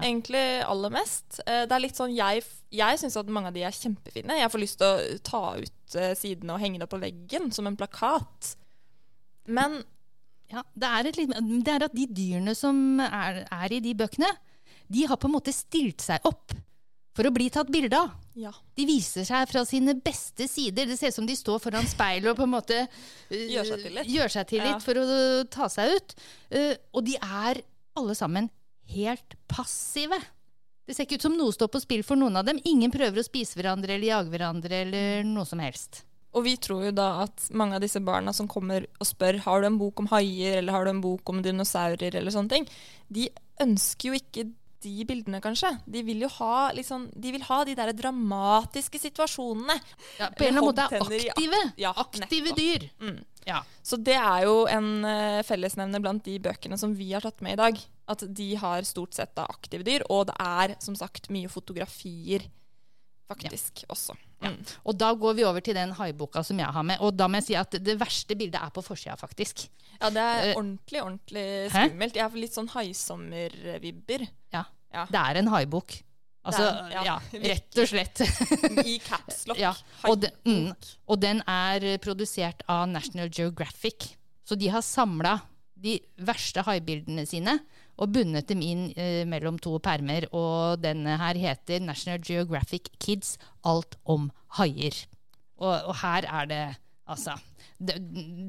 Egentlig 0.00 0.62
aller 0.62 0.92
mest. 0.94 1.40
Eh, 1.44 1.66
Det 1.66 1.74
er 1.74 1.82
litt 1.82 1.96
sånn 1.98 2.14
Jeg, 2.14 2.44
jeg 2.70 2.98
syns 3.02 3.16
at 3.18 3.26
mange 3.26 3.50
av 3.50 3.56
de 3.56 3.64
er 3.66 3.74
kjempefine. 3.74 4.38
Jeg 4.38 4.50
får 4.52 4.62
lyst 4.62 4.78
til 4.78 4.86
å 4.86 5.18
ta 5.26 5.42
ut 5.58 5.96
eh, 5.98 6.14
sidene 6.14 6.54
og 6.54 6.60
henge 6.62 6.78
det 6.78 6.88
på 6.88 7.00
veggen 7.02 7.50
som 7.52 7.66
en 7.66 7.76
plakat. 7.76 8.54
Men 9.50 9.82
Ja, 10.50 10.62
det 10.74 10.88
er, 10.90 11.10
litt- 11.14 11.64
det 11.64 11.74
er 11.76 11.84
at 11.86 11.94
de 11.94 12.06
dyrene 12.10 12.54
som 12.58 12.98
er, 13.00 13.44
er 13.50 13.72
i 13.76 13.80
de 13.84 13.92
bøkene, 13.94 14.30
de 14.90 15.04
har 15.06 15.16
på 15.22 15.28
en 15.30 15.36
måte 15.36 15.52
stilt 15.54 16.02
seg 16.02 16.24
opp 16.26 16.52
for 17.14 17.26
å 17.26 17.32
bli 17.34 17.48
tatt 17.50 17.68
bilde 17.70 17.94
av. 17.98 18.10
ja. 18.38 18.50
De 18.78 18.86
viser 18.86 19.26
seg 19.26 19.48
fra 19.50 19.64
sine 19.68 19.94
beste 19.98 20.46
sider. 20.48 20.86
Det 20.86 20.96
ser 20.98 21.10
ut 21.12 21.14
som 21.18 21.26
de 21.28 21.34
står 21.36 21.58
foran 21.62 21.86
speilet 21.90 22.30
og 22.32 22.38
på 22.38 22.46
en 22.46 22.52
måte 22.54 22.76
eh, 22.86 23.46
Gjør 23.50 23.66
seg 23.68 23.82
til 23.84 23.94
litt. 23.98 24.32
seg 24.32 24.46
til 24.48 24.62
Ja. 24.64 24.78
for 24.82 24.94
å 25.02 25.06
ta 25.50 25.68
seg 25.68 25.96
ut. 25.98 26.14
Uh, 26.54 26.74
og 26.94 27.04
de 27.04 27.16
er 27.20 27.60
alle 27.98 28.14
sammen 28.16 28.48
helt 28.94 29.34
passive. 29.50 30.18
Det 30.86 30.96
ser 30.96 31.04
ikke 31.06 31.18
ut 31.20 31.26
som 31.28 31.36
noe 31.36 31.52
står 31.54 31.68
på 31.70 31.82
spill 31.82 32.02
for 32.06 32.16
noen 32.18 32.38
av 32.40 32.46
dem. 32.48 32.58
Ingen 32.64 32.90
prøver 32.90 33.20
å 33.20 33.26
spise 33.26 33.58
hverandre 33.58 33.94
eller 33.94 34.08
jage 34.14 34.30
hverandre 34.32 34.80
eller 34.86 35.22
noe 35.28 35.44
som 35.46 35.60
helst. 35.62 36.04
Og 36.30 36.44
vi 36.46 36.54
tror 36.62 36.86
jo 36.86 36.94
da 36.94 37.08
at 37.24 37.48
mange 37.58 37.76
av 37.78 37.82
disse 37.82 38.00
barna 38.06 38.32
som 38.36 38.48
kommer 38.50 38.86
og 39.00 39.08
spør 39.08 39.40
har 39.46 39.62
du 39.62 39.66
en 39.66 39.80
bok 39.80 40.02
om 40.02 40.10
haier 40.12 40.60
eller 40.60 40.76
har 40.76 40.86
du 40.86 40.92
en 40.92 41.02
bok 41.02 41.32
om 41.32 41.42
dinosaurer, 41.42 42.14
eller 42.14 42.34
sånne 42.34 42.54
ting, 42.54 42.68
de 43.10 43.26
ønsker 43.60 44.10
jo 44.10 44.20
ikke 44.20 44.46
de 44.80 45.04
bildene, 45.04 45.40
kanskje. 45.44 45.74
De 45.84 46.00
vil 46.06 46.22
jo 46.24 46.28
ha, 46.38 46.70
liksom, 46.72 47.08
de, 47.12 47.32
vil 47.34 47.42
ha 47.44 47.58
de 47.68 47.74
der 47.76 47.90
dramatiske 47.96 49.00
situasjonene. 49.02 49.76
Ja, 50.16 50.30
på 50.32 50.46
en 50.46 50.54
eller 50.54 50.62
annen 50.62 50.68
måte 50.70 50.86
er 50.86 51.26
aktive. 51.34 51.60
Ja, 51.80 51.92
aktive 52.00 52.54
dyr. 52.56 52.86
Mm. 53.02 53.18
Ja. 53.44 53.60
Så 53.84 53.98
det 54.00 54.16
er 54.16 54.46
jo 54.46 54.62
en 54.70 55.04
eh, 55.08 55.42
fellesnevner 55.44 56.00
blant 56.00 56.24
de 56.24 56.38
bøkene 56.42 56.78
som 56.80 56.94
vi 56.96 57.10
har 57.12 57.24
tatt 57.24 57.44
med 57.44 57.58
i 57.58 57.60
dag. 57.60 57.82
At 58.10 58.24
de 58.40 58.48
har 58.62 58.88
stort 58.88 59.18
sett 59.18 59.36
aktive 59.42 59.84
dyr, 59.86 60.06
og 60.08 60.30
det 60.30 60.38
er 60.40 60.78
som 60.82 60.96
sagt 60.98 61.28
mye 61.34 61.50
fotografier 61.52 62.48
faktisk 63.30 63.84
også. 63.92 64.14
Mm. 64.42 64.56
Og 64.88 64.96
da 64.98 65.12
går 65.14 65.34
vi 65.38 65.44
over 65.46 65.60
til 65.64 65.76
den 65.76 65.92
haiboka 65.98 66.42
som 66.46 66.58
jeg 66.58 66.66
har 66.74 66.82
med. 66.86 66.98
Og 67.04 67.14
da 67.16 67.28
må 67.30 67.38
jeg 67.40 67.46
si 67.50 67.56
at 67.60 67.76
det 67.78 67.96
verste 68.00 68.34
bildet 68.36 68.58
er 68.60 68.70
på 68.74 68.82
forsida, 68.84 69.14
faktisk. 69.20 69.66
Ja, 70.00 70.08
det 70.10 70.22
er 70.24 70.44
Eh, 70.50 70.54
ordentlig, 70.56 71.02
ordentlig 71.04 71.46
hæ? 71.72 71.86
skummelt. 71.88 72.14
Jeg 72.16 72.24
har 72.24 72.38
litt 72.40 72.54
sånn 72.56 72.70
haisommervibber 73.30 74.26
Ja. 74.52 74.64
Ja. 74.92 75.04
Det 75.06 75.20
er 75.20 75.38
en 75.38 75.48
haibok. 75.52 75.92
Altså, 76.42 76.62
er- 76.64 76.90
ja, 76.94 77.02
ja, 77.04 77.18
rett 77.52 77.78
og 77.78 77.86
slett. 77.90 78.20
i 78.86 78.96
capslock. 79.04 79.58
ja. 79.66 79.74
og, 80.08 80.20
den, 80.24 80.32
mm, 80.48 80.72
og 81.06 81.20
den 81.20 81.42
er 81.46 81.84
eh, 81.84 81.98
produsert 82.02 82.62
av 82.66 82.88
National 82.88 83.28
Geographic. 83.30 84.16
Så 84.48 84.56
de 84.58 84.68
har 84.72 84.80
samla 84.82 85.36
de 85.80 85.98
verste 86.26 86.64
haibildene 86.66 87.26
sine 87.28 87.58
og 88.00 88.12
bundet 88.14 88.48
dem 88.48 88.62
inn 88.64 88.86
eh, 88.96 89.22
mellom 89.28 89.58
to 89.60 89.74
permer. 89.84 90.24
Og 90.32 90.80
denne 90.80 91.18
her 91.20 91.36
heter 91.40 91.82
National 91.84 92.22
Geographic 92.24 92.88
Kids 92.98 93.34
Alt 93.68 93.98
om 94.08 94.30
haier. 94.58 94.96
Og, 95.60 95.74
og 95.92 95.94
her 96.00 96.24
er 96.24 96.48
det 96.48 96.62
altså 97.10 97.34
det, 97.76 97.98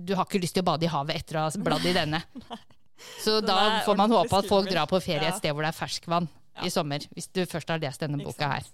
Du 0.08 0.14
har 0.16 0.24
ikke 0.28 0.40
lyst 0.44 0.56
til 0.56 0.64
å 0.64 0.70
bade 0.72 0.88
i 0.88 0.92
havet 0.92 1.18
etter 1.20 1.40
å 1.42 1.48
ha 1.50 1.64
bladd 1.66 1.88
i 1.90 1.96
denne. 1.98 2.22
Så 3.24 3.40
Den 3.42 3.50
da 3.50 3.82
får 3.84 3.98
man 3.98 4.14
håpe 4.14 4.38
at 4.38 4.48
folk 4.48 4.70
drar 4.70 4.86
på 4.88 5.00
ferie 5.02 5.26
et 5.32 5.40
sted 5.40 5.52
hvor 5.56 5.66
det 5.66 5.72
er 5.74 5.80
ferskvann 5.80 6.28
Ja. 6.56 6.68
i 6.68 6.70
sommer. 6.70 7.04
Hvis 7.16 7.28
du 7.34 7.42
først 7.50 7.70
har 7.72 7.80
lest 7.82 8.04
denne 8.04 8.20
boka 8.22 8.50
her. 8.52 8.66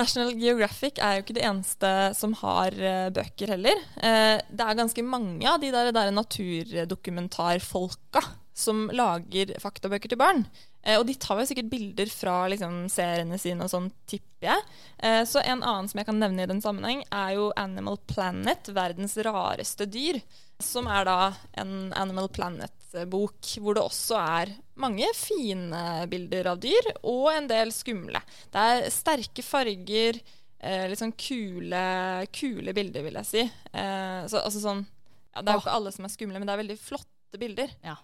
National 0.00 0.32
Geographic 0.40 0.94
er 0.98 1.16
jo 1.16 1.22
ikke 1.24 1.36
det 1.36 1.46
eneste 1.46 1.90
som 2.16 2.32
har 2.40 2.70
eh, 2.72 3.12
bøker 3.14 3.48
heller. 3.54 3.76
Eh, 4.00 4.38
det 4.48 4.64
er 4.64 4.78
ganske 4.78 5.02
mange 5.04 5.50
av 5.50 5.60
de 5.62 5.70
der, 5.74 5.92
der 5.94 6.10
naturdokumentarfolka 6.16 8.20
som 8.56 8.90
lager 8.92 9.58
faktabøker 9.62 10.08
til 10.12 10.18
barn. 10.20 10.46
Eh, 10.82 10.96
og 10.96 11.06
de 11.08 11.14
tar 11.20 11.40
jo 11.40 11.48
sikkert 11.50 11.70
bilder 11.72 12.10
fra 12.12 12.36
liksom, 12.50 12.84
seriene 12.92 13.38
sine 13.40 13.66
og 13.66 13.72
sånn, 13.72 13.90
tipper 14.08 14.50
jeg. 14.50 14.68
Eh, 15.04 15.22
så 15.28 15.42
en 15.42 15.60
annen 15.60 15.90
som 15.90 16.00
jeg 16.00 16.08
kan 16.08 16.20
nevne 16.20 16.44
i 16.44 16.50
den 16.50 16.62
sammenheng, 16.64 17.02
er 17.12 17.34
jo 17.36 17.50
Animal 17.60 18.00
Planet, 18.10 18.72
verdens 18.76 19.18
rareste 19.26 19.88
dyr. 19.90 20.20
Som 20.60 20.90
er 20.92 21.06
da 21.08 21.18
en 21.60 21.92
Animal 21.96 22.28
Planet-bok 22.36 23.54
hvor 23.62 23.76
det 23.78 23.84
også 23.84 24.18
er 24.20 24.52
mange 24.80 25.08
fine 25.16 26.04
bilder 26.10 26.50
av 26.52 26.60
dyr, 26.60 26.92
og 27.00 27.30
en 27.32 27.48
del 27.48 27.72
skumle. 27.72 28.20
Det 28.52 28.66
er 28.72 28.90
sterke 28.92 29.44
farger, 29.44 30.20
eh, 30.60 30.84
litt 30.88 31.00
sånn 31.00 31.16
kule, 31.16 31.84
kule 32.32 32.76
bilder, 32.76 33.04
vil 33.08 33.20
jeg 33.22 33.30
si. 33.30 33.46
Så, 33.70 34.40
altså 34.40 34.60
sånn 34.60 34.84
ja, 35.30 35.42
Det 35.44 35.52
er 35.52 35.56
jo 35.56 35.62
ikke 35.62 35.78
alle 35.78 35.92
som 35.94 36.06
er 36.06 36.12
skumle, 36.12 36.40
men 36.40 36.48
det 36.48 36.56
er 36.56 36.62
veldig 36.64 36.76
flotte 36.80 37.40
bilder. 37.40 37.72
Ja. 37.86 37.96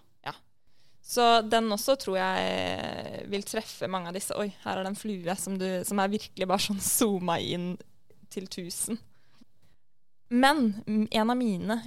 Så 1.07 1.23
den 1.47 1.71
også 1.71 1.95
tror 1.95 2.17
jeg 2.19 3.27
vil 3.31 3.45
treffe 3.47 3.87
mange 3.87 4.11
av 4.11 4.17
disse. 4.17 4.35
Oi, 4.35 4.49
her 4.65 4.75
er 4.75 4.83
det 4.83 4.91
en 4.91 4.99
flue 4.99 5.35
som, 5.39 5.55
du, 5.59 5.67
som 5.87 6.01
er 6.03 6.11
virkelig 6.11 6.47
bare 6.49 6.65
sånn 6.65 6.81
zooma 6.83 7.37
inn 7.39 7.75
til 8.33 8.49
1000. 8.49 8.99
Men 10.35 10.81
en 10.85 11.31
av 11.31 11.37
mine 11.39 11.79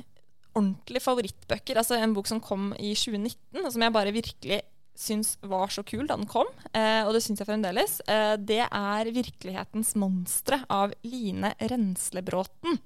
ordentlige 0.56 1.04
favorittbøker, 1.04 1.78
altså 1.78 1.98
en 2.00 2.14
bok 2.16 2.30
som 2.30 2.40
kom 2.42 2.70
i 2.80 2.94
2019, 2.96 3.60
og 3.60 3.68
som 3.74 3.84
jeg 3.84 3.94
bare 3.94 4.14
virkelig 4.14 4.62
syns 5.00 5.34
var 5.48 5.70
så 5.72 5.84
kul 5.86 6.08
da 6.08 6.16
den 6.18 6.28
kom, 6.28 6.48
eh, 6.76 7.02
og 7.06 7.12
det 7.14 7.22
syns 7.24 7.40
jeg 7.40 7.48
fremdeles, 7.48 8.00
eh, 8.08 8.36
det 8.36 8.64
er 8.66 9.12
'Virkelighetens 9.12 9.94
monstre' 9.96 10.64
av 10.68 10.92
Line 11.04 11.54
Renslebråten. 11.60 12.80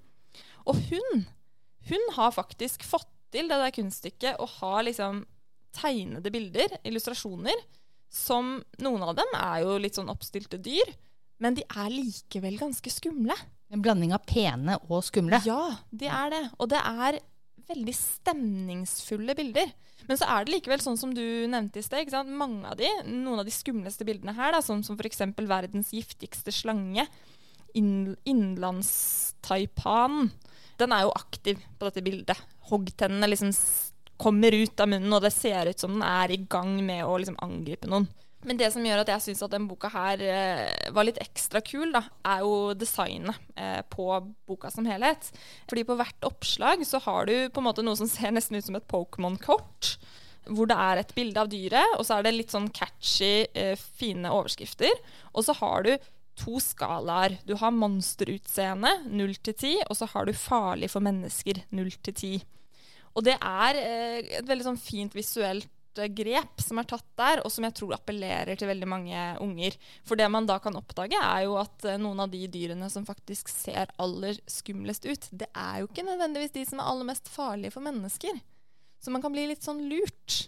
Og 0.67 0.75
hun, 0.91 1.27
hun 1.89 2.05
har 2.13 2.31
faktisk 2.33 2.83
fått 2.83 3.09
til 3.33 3.49
det 3.49 3.59
der 3.59 3.75
kunststykket 3.75 4.39
å 4.39 4.47
ha 4.61 4.83
liksom 4.83 5.25
tegnede 5.75 6.31
bilder, 6.35 6.79
illustrasjoner, 6.87 7.65
som 8.15 8.61
noen 8.83 9.03
av 9.03 9.17
dem 9.19 9.37
er 9.39 9.65
jo 9.65 9.79
litt 9.83 9.99
sånn 9.99 10.13
oppstilte 10.13 10.61
dyr, 10.63 10.95
men 11.43 11.57
de 11.59 11.65
er 11.67 11.91
likevel 11.91 12.61
ganske 12.61 12.93
skumle. 12.93 13.35
En 13.75 13.83
blanding 13.83 14.15
av 14.15 14.23
pene 14.29 14.77
og 14.87 15.03
skumle. 15.07 15.41
Ja, 15.47 15.75
de 15.91 16.07
er 16.07 16.31
det. 16.31 16.43
Og 16.63 16.71
det 16.71 16.79
er 16.79 17.19
veldig 17.69 17.95
stemningsfulle 17.97 19.35
bilder. 19.37 19.73
Men 20.09 20.21
så 20.21 20.29
er 20.29 20.45
det 20.45 20.55
likevel 20.55 20.83
sånn 20.85 20.99
som 21.01 21.15
du 21.17 21.25
nevnte 21.51 21.81
i 21.81 21.85
sted. 21.85 22.13
Mange 22.29 22.69
av 22.71 22.79
de, 22.79 22.91
Noen 23.09 23.41
av 23.41 23.49
de 23.49 23.55
skumleste 23.55 24.07
bildene 24.07 24.37
her, 24.37 24.53
da, 24.55 24.61
sånn 24.65 24.85
som 24.87 24.99
f.eks. 25.01 25.25
verdens 25.41 25.93
giftigste 25.97 26.55
slange, 26.55 27.07
inn, 27.75 28.15
innlandstaipan, 28.29 30.29
den 30.79 30.95
er 30.95 31.07
jo 31.07 31.17
aktiv 31.17 31.63
på 31.79 31.89
dette 31.89 32.05
bildet. 32.05 32.45
Hoggtennene 32.71 33.31
liksom 33.31 33.55
kommer 34.21 34.55
ut 34.55 34.81
av 34.81 34.91
munnen, 34.91 35.13
og 35.13 35.25
det 35.25 35.33
ser 35.35 35.71
ut 35.71 35.81
som 35.81 35.97
den 35.97 36.05
er 36.07 36.35
i 36.35 36.43
gang 36.51 36.77
med 36.87 37.05
å 37.07 37.17
liksom 37.19 37.39
angripe 37.43 37.91
noen. 37.91 38.09
Men 38.45 38.59
det 38.61 38.69
som 38.75 38.85
gjør 38.85 39.01
at 39.01 39.09
jeg 39.09 39.25
syns 39.25 39.43
at 39.45 39.55
denne 39.55 39.71
boka 39.71 39.89
her 39.93 40.21
eh, 40.21 40.91
var 40.93 41.07
litt 41.09 41.21
ekstra 41.23 41.63
kul, 41.65 41.95
da, 41.95 42.03
er 42.29 42.43
jo 42.45 42.75
designet 42.77 43.41
eh, 43.57 43.81
på 43.89 44.09
boka 44.49 44.69
som 44.73 44.85
helhet. 44.89 45.31
Fordi 45.71 45.87
på 45.89 45.97
hvert 45.97 46.29
oppslag 46.29 46.85
så 46.85 47.01
har 47.07 47.31
du 47.31 47.35
på 47.49 47.63
en 47.63 47.69
måte 47.71 47.85
noe 47.85 47.97
som 47.97 48.11
ser 48.11 48.35
nesten 48.37 48.61
ut 48.61 48.69
som 48.69 48.77
et 48.77 48.91
Pokémon-kort. 48.91 49.95
Hvor 50.45 50.69
det 50.69 50.77
er 50.77 51.01
et 51.01 51.15
bilde 51.17 51.41
av 51.41 51.49
dyret, 51.49 51.97
og 51.97 52.05
så 52.05 52.19
er 52.19 52.27
det 52.27 52.35
litt 52.37 52.53
sånn 52.53 52.69
catchy, 52.77 53.47
eh, 53.57 53.81
fine 53.81 54.29
overskrifter. 54.29 54.93
Og 55.33 55.49
så 55.49 55.57
har 55.63 55.89
du 55.89 55.95
to 56.37 56.61
skalaer. 56.61 57.39
Du 57.49 57.55
har 57.57 57.73
monsterutseende, 57.73 58.93
0 59.09 59.39
til 59.41 59.57
10, 59.57 59.87
og 59.89 59.97
så 59.97 60.11
har 60.13 60.29
du 60.29 60.37
farlig 60.37 60.93
for 60.93 61.05
mennesker, 61.07 61.65
0 61.73 61.97
til 62.05 62.15
10. 62.15 62.45
Og 63.15 63.25
det 63.27 63.37
er 63.39 63.79
eh, 63.79 64.19
et 64.41 64.49
veldig 64.49 64.67
sånn 64.67 64.81
fint 64.81 65.15
visuelt 65.15 66.01
eh, 66.01 66.11
grep 66.11 66.63
som 66.63 66.81
er 66.81 66.89
tatt 66.91 67.07
der, 67.19 67.43
og 67.45 67.53
som 67.55 67.67
jeg 67.67 67.77
tror 67.79 67.95
appellerer 67.97 68.59
til 68.59 68.71
veldig 68.71 68.89
mange 68.91 69.27
unger. 69.45 69.77
For 70.07 70.19
det 70.19 70.27
man 70.33 70.49
da 70.51 70.59
kan 70.63 70.77
oppdage, 70.79 71.19
er 71.19 71.45
jo 71.47 71.55
at 71.61 71.87
eh, 71.87 72.01
noen 72.01 72.25
av 72.25 72.33
de 72.33 72.43
dyrene 72.51 72.91
som 72.93 73.07
faktisk 73.07 73.53
ser 73.53 73.93
aller 74.03 74.41
skumlest 74.51 75.07
ut, 75.07 75.31
det 75.31 75.51
er 75.53 75.83
jo 75.83 75.91
ikke 75.91 76.07
nødvendigvis 76.07 76.57
de 76.57 76.67
som 76.73 76.83
er 76.83 76.91
aller 76.91 77.11
mest 77.13 77.31
farlige 77.31 77.75
for 77.77 77.87
mennesker. 77.87 78.43
Så 79.05 79.15
man 79.15 79.23
kan 79.23 79.35
bli 79.35 79.47
litt 79.51 79.63
sånn 79.67 79.85
lurt. 79.91 80.47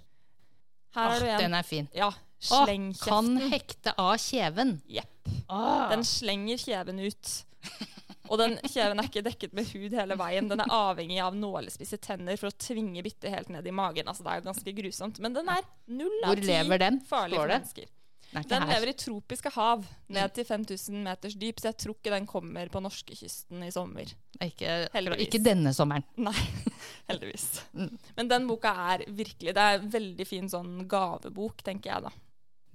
Her 0.97 1.19
er 1.21 1.35
en. 1.35 1.43
den 1.45 1.59
er 1.59 1.67
fin. 1.67 1.91
Ja, 1.95 2.09
sleng 2.41 2.89
kan 2.99 3.37
hekte 3.53 3.93
av 4.01 4.17
kjeven. 4.23 4.79
Jepp. 4.89 5.13
Ah. 5.53 5.91
Den 5.93 6.07
slenger 6.09 6.59
kjeven 6.63 7.03
ut. 7.05 7.35
Og 8.31 8.39
den 8.41 8.57
kjeven 8.67 9.01
er 9.03 9.09
ikke 9.09 9.25
dekket 9.27 9.53
med 9.57 9.69
hud 9.73 9.93
hele 9.97 10.17
veien. 10.21 10.49
Den 10.51 10.63
er 10.65 10.73
avhengig 10.73 11.19
av 11.23 11.37
nålespisse 11.39 11.99
tenner 12.03 12.39
for 12.41 12.51
å 12.51 12.57
tvinge 12.59 13.03
byttet 13.07 13.31
helt 13.33 13.53
ned 13.53 13.67
i 13.67 13.75
magen. 13.75 14.09
Altså, 14.09 14.25
det 14.27 14.33
er 14.37 14.47
ganske 14.49 14.75
grusomt. 14.81 15.21
Men 15.25 15.37
den 15.37 15.49
er 15.53 15.63
null 15.87 16.17
av 16.25 16.33
Hvor 16.35 16.43
ti 16.43 16.49
lever 16.51 16.83
den? 16.83 17.01
farlig 17.07 17.39
for 17.41 17.53
mennesker. 17.55 17.93
Den 18.33 18.43
er 18.43 18.49
Den 18.51 18.65
lever 18.69 18.91
i 18.91 18.93
tropiske 18.99 19.51
hav, 19.55 19.85
ned 20.13 20.33
til 20.35 20.45
5000 20.45 20.97
meters 21.07 21.37
dyp, 21.39 21.61
så 21.63 21.69
jeg 21.71 21.77
tror 21.79 21.95
ikke 21.95 22.11
den 22.13 22.27
kommer 22.27 22.69
på 22.69 22.81
norskekysten 22.83 23.63
i 23.63 23.71
sommer. 23.73 24.11
Ikke, 24.43 24.89
ikke 25.23 25.41
denne 25.41 25.71
sommeren. 25.73 26.05
Nei, 26.19 26.35
heldigvis. 27.09 27.47
Mm. 27.73 27.95
Men 28.19 28.29
den 28.35 28.49
boka 28.51 28.75
er 28.93 29.07
virkelig 29.09 29.55
Det 29.57 29.63
er 29.63 29.79
en 29.79 29.91
veldig 29.95 30.27
fin 30.29 30.51
sånn 30.53 30.83
gavebok, 30.91 31.63
tenker 31.65 31.95
jeg 31.95 32.09
da. 32.09 32.13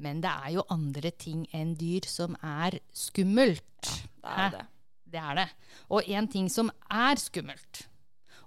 Men 0.02 0.24
det 0.24 0.32
er 0.32 0.54
jo 0.56 0.64
andre 0.74 1.12
ting 1.14 1.44
enn 1.54 1.76
dyr 1.78 2.08
som 2.10 2.34
er 2.42 2.80
skummelt. 2.96 3.92
Ja, 3.92 4.00
Det 4.22 4.32
er 4.32 4.38
Hæ? 4.40 4.50
det. 4.56 4.66
Det 5.12 5.20
er 5.20 5.34
det. 5.42 5.48
Og 5.90 6.04
en 6.08 6.28
ting 6.32 6.48
som 6.52 6.72
er 6.92 7.20
skummelt, 7.20 7.88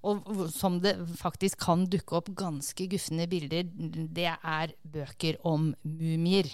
og 0.05 0.45
som 0.53 0.81
det 0.85 0.97
faktisk 1.19 1.63
kan 1.65 1.87
dukke 1.91 2.19
opp 2.21 2.31
ganske 2.37 2.89
gufne 2.93 3.29
bilder, 3.31 3.69
det 3.75 4.31
er 4.35 4.77
bøker 4.85 5.41
om 5.49 5.73
mumier. 5.83 6.53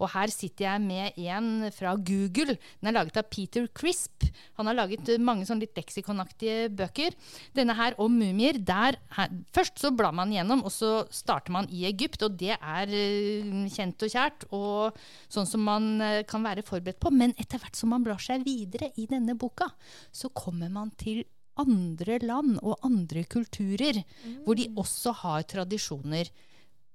Og 0.00 0.10
her 0.12 0.32
sitter 0.32 0.66
jeg 0.66 0.82
med 0.84 1.18
en 1.20 1.68
fra 1.74 1.94
Google. 1.96 2.56
Den 2.80 2.90
er 2.90 2.96
laget 2.96 3.18
av 3.20 3.28
Peter 3.32 3.66
Crisp. 3.74 4.26
Han 4.58 4.68
har 4.68 4.78
laget 4.78 5.08
mange 5.22 5.46
sånn 5.48 5.62
litt 5.62 5.76
leksikonaktige 5.78 6.70
bøker. 6.76 7.16
Denne 7.56 7.76
her 7.78 7.96
om 8.02 8.12
mumier, 8.18 8.58
der 8.58 8.98
her, 9.16 9.32
Først 9.52 9.80
så 9.80 9.92
blar 9.94 10.14
man 10.16 10.32
gjennom, 10.32 10.62
og 10.66 10.72
så 10.72 11.06
starter 11.12 11.54
man 11.54 11.68
i 11.72 11.84
Egypt, 11.88 12.22
og 12.24 12.36
det 12.40 12.54
er 12.56 12.92
eh, 12.92 13.66
kjent 13.72 14.04
og 14.04 14.12
kjært, 14.12 14.46
og 14.54 14.98
sånn 15.32 15.48
som 15.48 15.64
man 15.66 15.88
eh, 16.04 16.22
kan 16.28 16.44
være 16.44 16.64
forberedt 16.66 17.00
på. 17.02 17.12
Men 17.14 17.34
etter 17.40 17.60
hvert 17.62 17.78
som 17.78 17.92
man 17.92 18.04
blar 18.06 18.20
seg 18.22 18.46
videre 18.46 18.92
i 19.00 19.08
denne 19.10 19.36
boka, 19.38 19.68
så 20.12 20.30
kommer 20.36 20.72
man 20.72 20.92
til 21.00 21.24
andre 21.60 22.18
land 22.22 22.56
og 22.62 22.80
andre 22.86 23.24
kulturer, 23.28 24.02
hvor 24.44 24.58
de 24.58 24.70
også 24.78 25.12
har 25.22 25.44
tradisjoner 25.50 26.30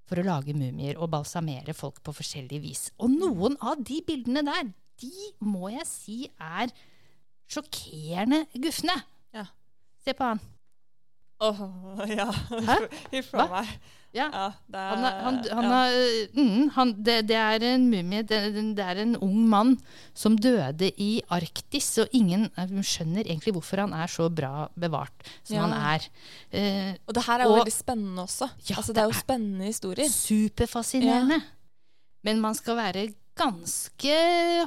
for 0.07 0.19
å 0.19 0.25
lage 0.25 0.55
mumier 0.55 0.97
og 0.97 1.11
balsamere 1.13 1.75
folk 1.75 1.99
på 2.03 2.15
forskjellig 2.15 2.61
vis. 2.63 2.83
Og 3.03 3.11
noen 3.11 3.57
av 3.59 3.81
de 3.83 3.99
bildene 4.07 4.45
der, 4.47 4.69
de 4.97 5.31
må 5.45 5.69
jeg 5.73 5.87
si 5.89 6.19
er 6.41 6.71
sjokkerende 7.51 8.45
gufne. 8.55 8.95
Ja. 9.35 9.45
Se 10.03 10.15
på 10.17 10.31
han. 10.31 10.41
Åh, 11.39 11.59
ja. 12.19 12.31
Hæ? 12.49 12.75
Ifra 13.19 13.45
Hva? 13.45 13.61
meg. 13.61 13.77
Ja. 14.15 14.25
Ja, 14.33 14.45
det 14.71 14.79
er, 14.79 14.87
Han 14.89 15.03
er, 15.05 15.17
han, 15.21 15.35
han 15.51 15.65
ja. 15.67 15.79
er, 15.91 16.29
mm, 16.33 16.69
han, 16.73 16.93
det, 17.05 17.17
det 17.29 17.35
er 17.37 17.65
en 17.67 17.83
mumie, 17.91 18.23
det, 18.25 18.39
det 18.77 18.85
er 18.85 19.01
en 19.03 19.11
ung 19.21 19.35
mann 19.51 19.73
som 20.17 20.33
døde 20.41 20.87
i 20.97 21.09
Arktis, 21.35 21.89
og 22.01 22.15
ingen 22.17 22.47
eh, 22.57 22.71
skjønner 22.81 23.27
egentlig 23.27 23.53
hvorfor 23.53 23.83
han 23.83 23.93
er 23.93 24.09
så 24.09 24.29
bra 24.33 24.65
bevart 24.79 25.27
som 25.43 25.57
Ja. 25.59 25.67
han 25.67 25.75
er. 25.77 26.07
Eh, 26.49 26.95
Og 27.05 27.13
det 27.19 27.25
her 27.27 27.43
er 27.43 27.45
jo 27.45 27.51
Og- 27.51 27.59
veldig 27.59 27.75
spennende 27.75 28.23
også. 28.25 28.49
Ja, 28.71 28.79
altså, 28.79 28.95
det 28.95 29.03
er 29.03 29.11
jo 29.11 29.19
spennende 29.19 29.69
historier. 29.69 30.09
superfascinerende. 30.09 31.41
Men 32.25 32.41
man 32.41 32.55
skal 32.57 32.79
være 32.79 33.05
ganske 33.37 34.15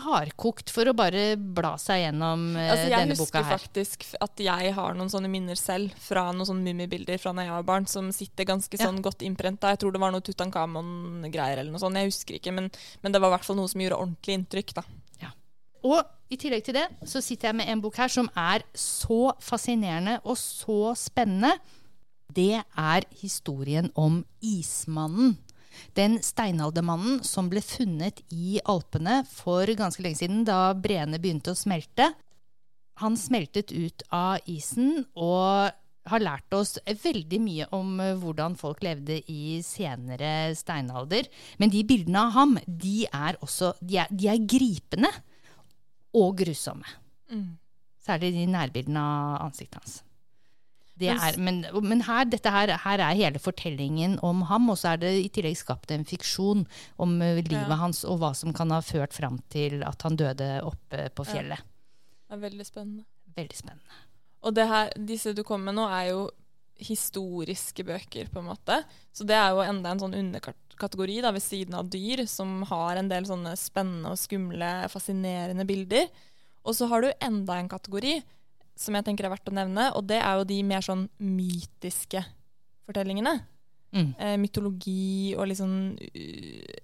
hardkokt 0.04 0.70
for 0.72 0.88
å 0.90 0.94
bare 0.96 1.34
bla 1.36 1.74
seg 1.80 2.04
gjennom 2.04 2.44
eh, 2.56 2.70
Altså, 2.70 2.86
jeg 2.88 2.96
denne 3.04 3.16
boka 3.18 3.42
husker 3.42 3.48
faktisk 3.50 4.06
at 4.22 4.42
jeg 4.46 4.72
har 4.76 4.96
noen 4.98 5.10
sånne 5.12 5.30
minner 5.32 5.58
selv 5.58 5.92
fra 6.00 6.28
noen 6.32 6.48
sånne 6.48 6.64
mummibilder 6.70 7.20
fra 7.22 7.34
da 7.36 7.46
jeg 7.46 7.56
var 7.58 7.66
barn, 7.72 7.86
som 7.90 8.12
sitter 8.14 8.48
ganske 8.48 8.78
Ja. 8.78 8.86
sånn 8.86 9.02
godt 9.04 9.22
innprenta. 9.26 9.74
Jeg 9.74 9.82
tror 9.82 9.92
det 9.92 10.00
var 10.00 10.14
noe 10.14 10.24
Tutankhamon-greier 10.24 11.58
eller 11.58 11.70
noe 11.74 11.82
sånt. 11.82 11.96
Jeg 12.00 12.10
husker 12.12 12.38
ikke, 12.38 12.52
men, 12.56 12.70
men 13.02 13.12
det 13.12 13.20
var 13.20 13.32
i 13.32 13.36
hvert 13.38 13.48
fall 13.50 13.56
noe 13.60 13.68
som 13.68 13.80
gjorde 13.82 13.98
ordentlig 14.00 14.38
inntrykk. 14.40 14.74
da. 14.80 14.86
Og 15.80 16.04
i 16.28 16.36
tillegg 16.36 16.64
til 16.66 16.76
det 16.76 16.86
så 17.08 17.22
sitter 17.24 17.48
jeg 17.48 17.56
med 17.56 17.68
en 17.72 17.80
bok 17.80 17.96
her 17.96 18.10
som 18.12 18.26
er 18.36 18.60
så 18.76 19.32
fascinerende 19.40 20.18
og 20.28 20.36
så 20.36 20.92
spennende. 20.98 21.54
Det 22.30 22.60
er 22.60 23.06
historien 23.22 23.88
om 23.98 24.20
ismannen. 24.44 25.38
Den 25.98 26.18
steinaldermannen 26.24 27.20
som 27.26 27.50
ble 27.52 27.62
funnet 27.64 28.22
i 28.34 28.60
Alpene 28.68 29.22
for 29.28 29.68
ganske 29.78 30.04
lenge 30.04 30.22
siden, 30.22 30.44
da 30.48 30.72
breene 30.74 31.20
begynte 31.20 31.54
å 31.54 31.58
smelte. 31.58 32.12
Han 33.00 33.16
smeltet 33.16 33.72
ut 33.72 34.04
av 34.12 34.44
isen 34.50 35.04
og 35.14 35.70
har 36.10 36.22
lært 36.22 36.54
oss 36.56 36.76
veldig 36.84 37.40
mye 37.42 37.66
om 37.76 38.00
eh, 38.02 38.16
hvordan 38.18 38.56
folk 38.58 38.82
levde 38.84 39.20
i 39.30 39.60
senere 39.64 40.52
steinalder. 40.58 41.28
Men 41.60 41.72
de 41.72 41.84
bildene 41.86 42.26
av 42.26 42.36
ham, 42.36 42.56
de 42.66 43.04
er 43.06 43.38
også 43.44 43.74
de 43.80 44.00
er, 44.02 44.12
de 44.12 44.30
er 44.32 44.44
gripende 44.48 45.10
og 46.16 46.38
grusomme. 46.40 46.88
Mm. 47.30 47.50
Særlig 48.04 48.32
de 48.34 48.46
nærbildene 48.50 49.02
av 49.02 49.42
ansiktet 49.48 49.80
hans. 49.82 50.00
Er, 51.08 51.38
men 51.38 51.64
men 51.82 52.02
her, 52.02 52.26
her, 52.44 52.76
her 52.84 52.98
er 53.00 53.14
hele 53.16 53.38
fortellingen 53.38 54.18
om 54.22 54.42
ham, 54.42 54.68
og 54.70 54.76
så 54.78 54.92
er 54.92 54.96
det 54.98 55.12
i 55.24 55.28
tillegg 55.28 55.56
skapt 55.56 55.90
en 55.90 56.04
fiksjon 56.04 56.66
om 56.98 57.22
eh, 57.22 57.36
livet 57.40 57.68
Ja. 57.68 57.76
hans 57.76 58.04
og 58.04 58.18
hva 58.20 58.34
som 58.36 58.52
kan 58.52 58.70
ha 58.70 58.80
ført 58.80 59.12
fram 59.12 59.38
til 59.48 59.82
at 59.82 60.02
han 60.02 60.16
døde 60.16 60.62
oppe 60.62 61.08
på 61.14 61.24
Ja. 61.26 61.32
fjellet. 61.32 61.58
Det 62.28 62.36
er 62.36 62.44
veldig 62.50 62.66
spennende. 62.66 63.04
Veldig 63.36 63.56
spennende. 63.56 63.98
Og 64.42 64.54
det 64.54 64.68
her, 64.68 64.90
disse 64.96 65.34
du 65.34 65.42
kommer 65.42 65.72
med 65.72 65.74
nå, 65.80 65.88
er 65.88 66.10
jo 66.10 66.30
historiske 66.80 67.84
bøker, 67.84 68.28
på 68.32 68.40
en 68.40 68.48
måte. 68.48 68.84
Så 69.12 69.24
det 69.28 69.36
er 69.36 69.50
jo 69.52 69.60
enda 69.64 69.90
en 69.92 70.00
sånn 70.00 70.16
underkategori 70.16 71.20
da, 71.22 71.30
ved 71.36 71.42
siden 71.44 71.74
av 71.76 71.90
dyr, 71.92 72.22
som 72.30 72.62
har 72.70 72.96
en 72.96 73.08
del 73.10 73.24
sånne 73.28 73.52
spennende 73.60 74.12
og 74.14 74.20
skumle, 74.20 74.70
fascinerende 74.88 75.66
bilder. 75.68 76.08
Og 76.64 76.74
så 76.76 76.88
har 76.88 77.02
du 77.04 77.10
enda 77.20 77.58
en 77.60 77.68
kategori 77.68 78.22
som 78.80 78.96
jeg 78.96 79.06
tenker 79.06 79.28
er 79.28 79.34
verdt 79.34 79.50
å 79.50 79.56
nevne, 79.56 79.90
og 79.96 80.06
det 80.08 80.20
er 80.22 80.40
jo 80.40 80.46
de 80.48 80.60
mer 80.66 80.84
sånn 80.84 81.06
mytiske 81.20 82.22
fortellingene. 82.88 83.36
Mm. 83.90 84.12
Eh, 84.18 84.36
mytologi 84.40 85.34
og 85.36 85.50
uh, 85.50 86.04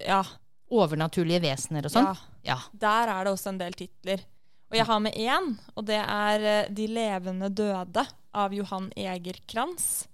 Ja. 0.03 0.21
Overnaturlige 0.67 1.39
vesener 1.45 1.87
og 1.87 1.93
sånn. 1.93 2.09
ja. 2.11 2.33
Ja. 2.47 2.57
Der 2.71 3.11
er 3.11 3.23
det 3.23 3.31
også 3.33 3.53
en 3.53 3.61
del 3.61 3.75
titler. 3.75 4.23
Og 4.67 4.75
jeg 4.75 4.87
har 4.87 4.99
med 4.99 5.15
én, 5.15 5.53
og 5.75 5.85
det 5.87 5.99
er 6.01 6.43
eh, 6.43 6.69
'De 6.69 6.87
levende 6.91 7.49
døde' 7.49 8.07
av 8.33 8.53
Johan 8.53 8.91
Egerkrans. 8.95 10.07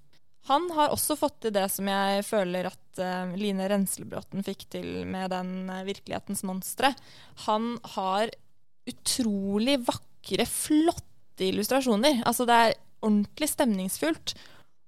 Han 0.46 0.70
har 0.76 0.92
også 0.94 1.18
fått 1.18 1.40
til 1.42 1.54
det 1.56 1.70
som 1.72 1.88
jeg 1.88 2.24
føler 2.28 2.68
at 2.68 3.00
uh, 3.00 3.32
Line 3.40 3.66
Renslebråten 3.72 4.44
fikk 4.44 4.68
til 4.76 5.06
med 5.08 5.32
den 5.32 5.70
uh, 5.70 5.84
'Virkelighetens 5.88 6.44
monstre'. 6.44 6.94
Han 7.48 7.80
har 7.96 8.30
utrolig 8.86 9.80
vakre, 9.88 10.46
flotte 10.46 11.13
illustrasjoner. 11.42 12.24
Altså 12.26 12.46
det 12.46 12.54
er 12.56 12.74
ordentlig 13.02 13.50
stemningsfullt. 13.50 14.36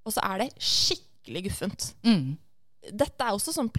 Og 0.05 0.13
så 0.13 0.21
er 0.23 0.37
det 0.43 0.51
skikkelig 0.61 1.43
guffent 1.49 1.93
Mm. 2.05 2.37
dette 2.93 3.19
er 3.25 3.33
også 3.33 3.51
sånn 3.55 3.71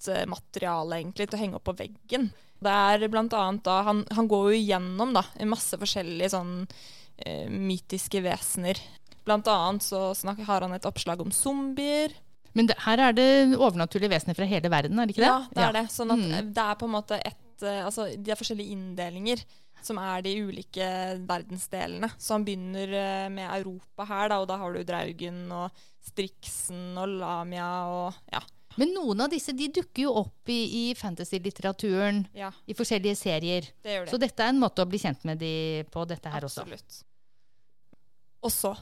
plakatmateriale 0.00 0.96
egentlig 1.02 1.28
til 1.28 1.36
å 1.38 1.40
henge 1.42 1.58
opp 1.58 1.66
på 1.68 1.74
veggen. 1.76 2.30
Det 2.62 2.72
er 2.72 3.08
blant 3.12 3.34
annet 3.36 3.62
da, 3.66 3.82
han, 3.84 4.04
han 4.16 4.28
går 4.30 4.46
jo 4.52 4.56
igjennom 4.62 5.12
da, 5.12 5.22
masse 5.44 5.76
forskjellige 5.76 6.30
sånn 6.32 6.54
eh, 7.18 7.48
mytiske 7.52 8.22
vesener. 8.24 8.80
Blant 9.26 9.46
annet 9.50 9.84
så 9.84 10.14
snakker, 10.16 10.46
har 10.48 10.64
han 10.64 10.72
et 10.72 10.86
oppslag 10.88 11.20
om 11.20 11.30
zombier. 11.34 12.14
Men 12.56 12.70
det, 12.70 12.78
her 12.86 13.02
er 13.10 13.12
det 13.12 13.28
overnaturlige 13.58 14.14
vesener 14.14 14.34
fra 14.38 14.46
hele 14.48 14.70
verden, 14.72 14.96
er 14.98 15.06
det 15.10 15.16
ikke 15.16 15.26
det? 15.26 15.28
Ja, 15.28 15.42
det 15.52 15.64
er 15.66 15.72
det. 15.76 15.84
Sånn 15.92 16.14
at 16.14 16.22
Mm. 16.24 16.54
det 16.56 16.64
er 16.64 16.74
på 16.80 16.86
en 16.88 16.94
måte 16.96 17.20
et 17.20 17.62
eh, 17.62 17.84
Altså, 17.84 18.08
de 18.16 18.30
er 18.32 18.36
forskjellige 18.40 18.72
inndelinger 18.72 19.44
som 19.86 20.00
er 20.02 20.24
de 20.26 20.34
ulike 20.48 20.88
verdensdelene. 21.28 22.10
Så 22.18 22.34
han 22.36 22.44
begynner 22.46 22.92
eh, 22.98 23.28
med 23.32 23.48
Europa 23.60 24.06
her, 24.10 24.32
da, 24.32 24.40
og 24.42 24.50
da 24.50 24.58
har 24.60 24.74
du 24.74 24.82
Draugen 24.86 25.46
og 25.54 25.86
Strixen 26.06 26.98
og 26.98 27.16
Lamia 27.20 27.70
og 27.90 28.20
ja. 28.32 28.42
Men 28.76 28.92
noen 28.92 29.22
av 29.24 29.30
disse 29.32 29.54
de 29.56 29.70
dukker 29.72 30.02
jo 30.04 30.12
opp 30.20 30.50
i, 30.52 30.58
i 30.82 30.84
fantasy-litteraturen 30.98 32.26
ja 32.36 32.50
i 32.68 32.76
forskjellige 32.76 33.16
serier. 33.16 33.68
det 33.80 33.94
det. 34.04 34.10
Så 34.12 34.20
dette 34.20 34.44
er 34.44 34.52
en 34.52 34.60
måte 34.60 34.84
å 34.84 34.90
bli 34.90 35.00
kjent 35.00 35.24
med 35.28 35.40
de 35.40 35.84
på, 35.92 36.04
dette 36.08 36.32
her 36.32 36.44
også. 36.44 36.66
Absolutt. 36.66 36.98
Og 38.44 38.52
så, 38.52 38.74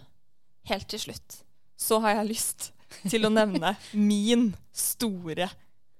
helt 0.68 0.88
til 0.90 1.04
slutt, 1.06 1.38
så 1.78 2.00
har 2.02 2.18
jeg 2.18 2.32
lyst 2.32 2.72
til 3.06 3.26
å 3.26 3.32
nevne 3.32 3.76
min 4.10 4.50
store 4.74 5.48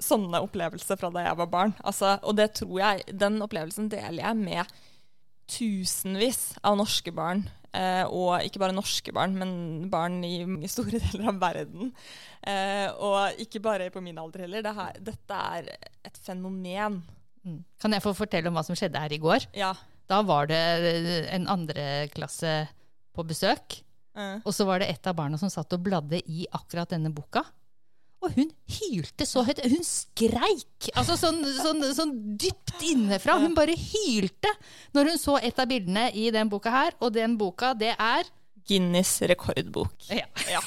sånne 0.02 0.40
opplevelse 0.44 0.96
fra 0.99 1.11
da 1.14 1.28
jeg 1.28 1.38
var 1.38 1.50
barn. 1.52 1.76
Altså, 1.87 2.16
og 2.26 2.37
det 2.38 2.50
tror 2.58 2.76
jeg, 2.80 3.06
den 3.14 3.38
opplevelsen 3.44 3.88
deler 3.92 4.20
jeg 4.20 4.40
med 4.40 4.75
tusenvis 5.50 6.54
av 6.64 6.78
norske 6.80 7.12
barn. 7.14 7.44
Eh, 7.74 8.04
og 8.06 8.44
ikke 8.46 8.60
bare 8.62 8.74
norske 8.76 9.12
barn, 9.14 9.34
men 9.38 9.88
barn 9.90 10.20
i 10.26 10.36
mange 10.46 10.70
store 10.70 11.00
deler 11.02 11.32
av 11.32 11.40
verden. 11.42 11.90
Eh, 12.46 12.86
og 13.02 13.40
ikke 13.42 13.62
bare 13.64 13.90
på 13.94 14.02
min 14.04 14.20
alder 14.20 14.46
heller. 14.46 14.62
Det 14.64 14.74
her, 14.76 15.00
dette 15.10 15.40
er 15.56 15.72
et 16.06 16.20
fenomen. 16.22 17.00
Mm. 17.44 17.58
Kan 17.82 17.96
jeg 17.96 18.04
få 18.04 18.14
fortelle 18.16 18.48
om 18.50 18.56
hva 18.56 18.64
som 18.66 18.78
skjedde 18.78 19.02
her 19.02 19.12
i 19.12 19.20
går? 19.20 19.48
Ja. 19.58 19.72
Da 20.10 20.20
var 20.26 20.48
det 20.50 20.60
eh, 20.60 21.26
en 21.34 21.48
andreklasse 21.50 22.54
på 23.14 23.26
besøk. 23.26 23.80
Eh. 24.14 24.38
Og 24.44 24.54
så 24.54 24.66
var 24.68 24.80
det 24.80 24.92
et 24.92 25.10
av 25.10 25.16
barna 25.18 25.40
som 25.40 25.50
satt 25.52 25.74
og 25.74 25.84
bladde 25.84 26.22
i 26.30 26.46
akkurat 26.54 26.94
denne 26.94 27.12
boka. 27.14 27.42
Og 28.25 28.33
hun 28.38 28.50
hylte 28.78 29.26
så 29.28 29.43
høyt. 29.45 29.61
Hun 29.69 29.85
skreik! 29.85 30.88
Altså 30.97 31.16
sånn, 31.21 31.43
sånn, 31.59 31.85
sånn 31.97 32.14
dypt 32.40 32.81
innefra. 32.88 33.37
Hun 33.43 33.57
bare 33.57 33.76
hylte 33.76 34.52
når 34.97 35.12
hun 35.12 35.21
så 35.21 35.37
et 35.43 35.60
av 35.60 35.69
bildene 35.71 36.08
i 36.17 36.30
den 36.34 36.49
boka 36.52 36.73
her. 36.73 36.97
Og 37.04 37.13
den 37.17 37.37
boka, 37.41 37.75
det 37.76 37.93
er 37.99 38.30
Guinness 38.65 39.19
rekordbok. 39.28 40.06
Ja. 40.08 40.25
Ja. 40.49 40.63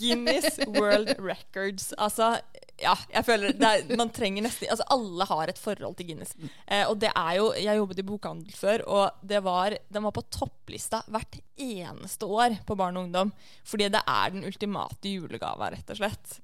Guinness 0.00 0.56
World 0.64 1.12
Records. 1.20 1.90
Altså, 2.00 2.38
ja, 2.82 2.94
jeg 3.14 3.26
føler 3.26 3.54
det 3.56 3.68
er, 3.68 3.96
Man 3.98 4.10
trenger 4.14 4.44
nesten 4.46 4.70
Altså, 4.72 4.86
alle 4.92 5.26
har 5.30 5.52
et 5.52 5.60
forhold 5.60 5.96
til 5.98 6.10
Guinness. 6.10 6.34
Eh, 6.66 6.84
og 6.88 6.98
det 7.02 7.12
er 7.14 7.32
jo 7.38 7.48
Jeg 7.56 7.78
jobbet 7.78 8.02
i 8.02 8.06
bokhandel 8.06 8.56
før, 8.56 8.84
og 8.86 9.24
det 9.32 9.42
var, 9.46 9.76
den 9.92 10.06
var 10.06 10.14
på 10.16 10.24
topplista 10.32 11.02
hvert 11.12 11.38
eneste 11.62 12.26
år 12.26 12.56
på 12.66 12.76
barn 12.78 12.96
og 12.98 13.06
ungdom. 13.06 13.32
Fordi 13.68 13.88
det 13.92 14.02
er 14.08 14.34
den 14.34 14.46
ultimate 14.48 15.10
julegava, 15.12 15.70
rett 15.74 15.92
og 15.94 16.00
slett. 16.00 16.38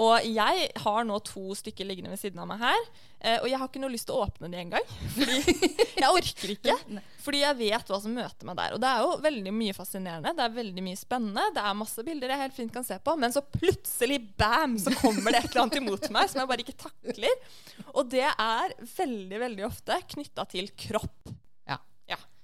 Og 0.00 0.26
jeg 0.28 0.68
har 0.84 1.08
nå 1.08 1.18
to 1.26 1.52
stykker 1.58 1.88
liggende 1.88 2.12
ved 2.12 2.22
siden 2.22 2.40
av 2.42 2.48
meg 2.50 2.62
her. 2.62 2.86
Eh, 3.22 3.38
og 3.38 3.46
jeg 3.46 3.58
har 3.60 3.68
ikke 3.70 3.80
noe 3.82 3.92
lyst 3.92 4.08
til 4.08 4.16
å 4.18 4.24
åpne 4.26 4.50
de 4.50 4.58
engang. 4.58 4.86
Fordi 5.14 5.56
jeg 6.02 6.08
orker 6.08 6.54
ikke. 6.56 6.76
Fordi 7.22 7.42
jeg 7.44 7.58
vet 7.60 7.92
hva 7.92 8.00
som 8.02 8.16
møter 8.16 8.48
meg 8.48 8.58
der. 8.58 8.74
Og 8.74 8.82
det 8.82 8.90
er 8.90 9.04
jo 9.04 9.12
veldig 9.22 9.52
mye 9.54 9.76
fascinerende. 9.76 10.32
Det 10.38 10.46
er 10.46 10.56
veldig 10.56 10.86
mye 10.88 10.98
spennende. 10.98 11.44
Det 11.54 11.62
er 11.62 11.78
masse 11.78 12.06
bilder 12.06 12.34
jeg 12.34 12.42
helt 12.42 12.56
fint 12.56 12.74
kan 12.74 12.86
se 12.86 12.98
på. 12.98 13.14
Men 13.22 13.34
så 13.34 13.44
plutselig, 13.46 14.18
bam, 14.40 14.74
så 14.82 14.94
kommer 14.98 15.30
det 15.30 15.44
et 15.44 15.52
eller 15.52 15.66
annet 15.66 15.78
imot 15.82 16.10
meg 16.14 16.32
som 16.32 16.42
jeg 16.42 16.50
bare 16.50 16.66
ikke 16.66 16.80
takler. 16.82 17.54
Og 17.94 18.10
det 18.10 18.26
er 18.26 18.74
veldig, 18.96 19.38
veldig 19.46 19.68
ofte 19.70 20.02
knytta 20.16 20.48
til 20.50 20.72
kropp. 20.88 21.32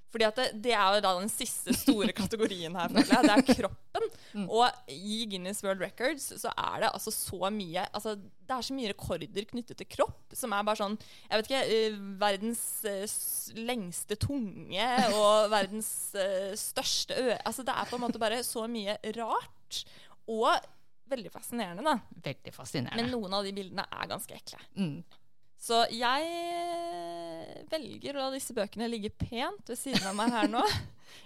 Fordi 0.08 0.24
at 0.24 0.38
det, 0.40 0.46
det 0.64 0.72
er 0.72 0.96
jo 0.96 1.02
da 1.04 1.12
den 1.18 1.30
siste 1.32 1.74
store 1.76 2.14
kategorien 2.16 2.76
her, 2.78 2.88
føler 2.88 3.12
jeg. 3.12 3.28
Det 3.28 3.34
er 3.34 3.58
kroppen. 3.60 4.46
Og 4.48 4.92
i 4.92 5.20
Guinness 5.28 5.60
World 5.64 5.82
Records 5.84 6.30
så 6.40 6.52
er 6.52 6.84
det 6.84 6.90
altså 6.92 7.12
så 7.12 7.50
mye 7.52 7.84
altså 7.86 8.14
Det 8.16 8.54
er 8.54 8.64
så 8.64 8.76
mye 8.76 8.90
rekorder 8.92 9.46
knyttet 9.48 9.80
til 9.80 9.88
kropp 9.90 10.36
som 10.36 10.52
er 10.54 10.64
bare 10.66 10.78
sånn 10.78 10.96
Jeg 11.00 11.40
vet 11.40 11.48
ikke 11.48 11.62
eh, 11.74 11.98
Verdens 12.20 12.62
eh, 12.88 13.16
lengste 13.58 14.18
tunge 14.20 14.88
og 15.16 15.48
verdens 15.56 15.90
eh, 16.18 16.52
største 16.58 17.16
ø... 17.18 17.30
Altså 17.42 17.64
det 17.66 17.74
er 17.74 17.88
på 17.90 17.98
en 17.98 18.04
måte 18.06 18.22
bare 18.22 18.40
så 18.46 18.66
mye 18.70 18.96
rart. 19.18 19.82
Og 20.28 20.52
veldig 21.08 21.30
fascinerende, 21.32 21.84
da. 21.84 22.20
veldig 22.24 22.52
fascinerende. 22.54 23.00
Men 23.00 23.12
noen 23.12 23.38
av 23.38 23.46
de 23.46 23.54
bildene 23.56 23.84
er 23.88 24.10
ganske 24.10 24.36
ekle. 24.36 24.60
Mm. 24.76 24.98
Så 25.58 25.82
jeg 25.90 26.28
eh, 26.28 27.64
velger 27.70 28.16
å 28.16 28.26
la 28.28 28.30
disse 28.36 28.54
bøkene 28.56 28.86
ligge 28.90 29.10
pent 29.10 29.66
ved 29.68 29.78
siden 29.78 30.06
av 30.06 30.14
meg 30.18 30.30
her 30.34 30.48
nå. 30.52 30.62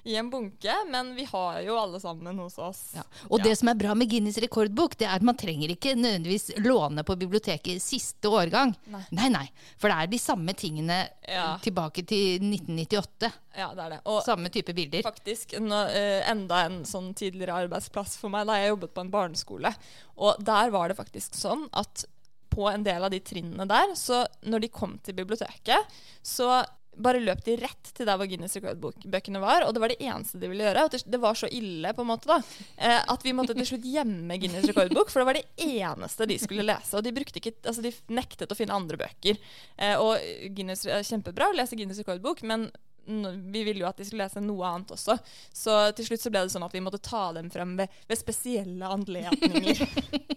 I 0.07 0.15
en 0.19 0.29
bunke. 0.31 0.73
Men 0.89 1.11
vi 1.15 1.25
har 1.27 1.59
jo 1.67 1.75
alle 1.79 1.99
sammen 2.01 2.39
hos 2.39 2.55
oss. 2.63 2.81
Ja. 2.97 3.03
Og 3.29 3.43
det 3.43 3.53
som 3.59 3.69
er 3.71 3.77
bra 3.79 3.97
med 3.99 4.09
Guinness 4.11 4.39
rekordbok, 4.43 4.95
det 4.99 5.09
er 5.09 5.17
at 5.19 5.27
man 5.27 5.37
trenger 5.39 5.75
ikke 5.75 5.93
nødvendigvis 5.99 6.53
låne 6.63 7.03
på 7.07 7.17
biblioteket 7.19 7.83
siste 7.83 8.31
årgang. 8.31 8.73
Nei. 8.95 9.03
nei. 9.19 9.29
nei. 9.35 9.45
For 9.83 9.91
det 9.91 9.99
er 9.99 10.13
de 10.15 10.23
samme 10.23 10.55
tingene 10.59 11.01
Ja. 11.29 11.59
tilbake 11.63 12.07
til 12.09 12.43
1998. 12.47 13.31
Ja, 13.59 13.69
det 13.75 13.85
er 13.85 13.95
det. 13.97 14.01
Og 14.11 14.23
Samme 14.27 14.51
type 14.55 14.75
bilder. 14.75 15.03
faktisk 15.07 15.59
nå, 15.61 15.83
eh, 15.91 16.23
enda 16.31 16.65
en 16.71 16.83
sånn 16.89 17.13
tidligere 17.19 17.67
arbeidsplass 17.67 18.17
for 18.23 18.33
meg 18.33 18.47
da 18.49 18.59
jeg 18.63 18.73
jobbet 18.73 18.95
på 18.95 19.05
en 19.05 19.13
barneskole. 19.13 19.75
Og 20.19 20.43
der 20.43 20.71
var 20.75 20.89
det 20.89 20.99
faktisk 20.99 21.35
sånn 21.39 21.69
at 21.75 22.07
på 22.53 22.69
en 22.69 22.85
del 22.85 23.05
av 23.07 23.13
de 23.13 23.23
trinnene 23.25 23.67
der, 23.69 23.97
så 23.99 24.23
når 24.45 24.67
de 24.67 24.73
kom 24.73 24.99
til 25.03 25.17
biblioteket, 25.17 25.99
så 26.23 26.61
bare 26.93 27.23
løp 27.23 27.41
de 27.47 27.55
rett 27.57 27.91
til 27.97 28.07
der 28.09 28.19
hvor 28.21 28.29
Guinness 28.29 28.59
rekordbøkene 28.59 29.41
var, 29.41 29.65
og 29.65 29.73
det 29.73 29.81
var 29.81 29.93
det 29.93 30.05
eneste 30.05 30.41
de 30.41 30.51
ville 30.51 30.67
gjøre. 30.67 30.85
Og 30.85 30.93
det, 31.15 31.21
var 31.23 31.39
så 31.39 31.49
ille 31.49 31.93
på 31.97 32.05
en 32.05 32.11
måte 32.11 32.29
da, 32.29 32.39
eh, 32.77 33.01
at 33.15 33.25
vi 33.25 33.35
måtte 33.37 33.57
til 33.57 33.69
slutt 33.71 33.89
gjemme 33.89 34.37
Guinness 34.41 34.69
rekordbok, 34.69 35.13
for 35.13 35.23
det 35.23 35.29
var 35.31 35.41
det 35.41 35.69
eneste 35.81 36.29
de 36.29 36.39
skulle 36.43 36.67
lese. 36.69 36.93
Og 36.99 37.07
de, 37.07 37.15
ikke, 37.25 37.55
altså 37.65 37.85
de 37.85 37.95
nektet 38.13 38.53
å 38.53 38.59
finne 38.59 38.77
andre 38.77 39.01
bøker. 39.01 39.41
Eh, 39.79 39.97
og 39.97 40.21
Guinness 40.53 40.85
er 40.85 41.07
kjempebra 41.09 41.49
å 41.51 41.57
lese 41.57 41.79
Guinness 41.79 42.03
rekordbok, 42.05 42.45
men 42.49 42.69
vi 43.05 43.65
ville 43.67 43.81
jo 43.83 43.89
at 43.89 43.99
de 43.99 44.05
skulle 44.07 44.27
lese 44.29 44.43
noe 44.45 44.69
annet 44.69 44.93
også. 44.95 45.17
Så 45.51 45.79
til 45.97 46.07
slutt 46.07 46.23
så 46.23 46.31
ble 46.31 46.45
det 46.45 46.53
sånn 46.53 46.67
at 46.67 46.77
vi 46.77 46.85
måtte 46.85 47.01
ta 47.03 47.31
dem 47.35 47.49
frem 47.51 47.75
ved, 47.81 48.03
ved 48.07 48.21
spesielle 48.21 48.93
anledninger. 48.95 49.81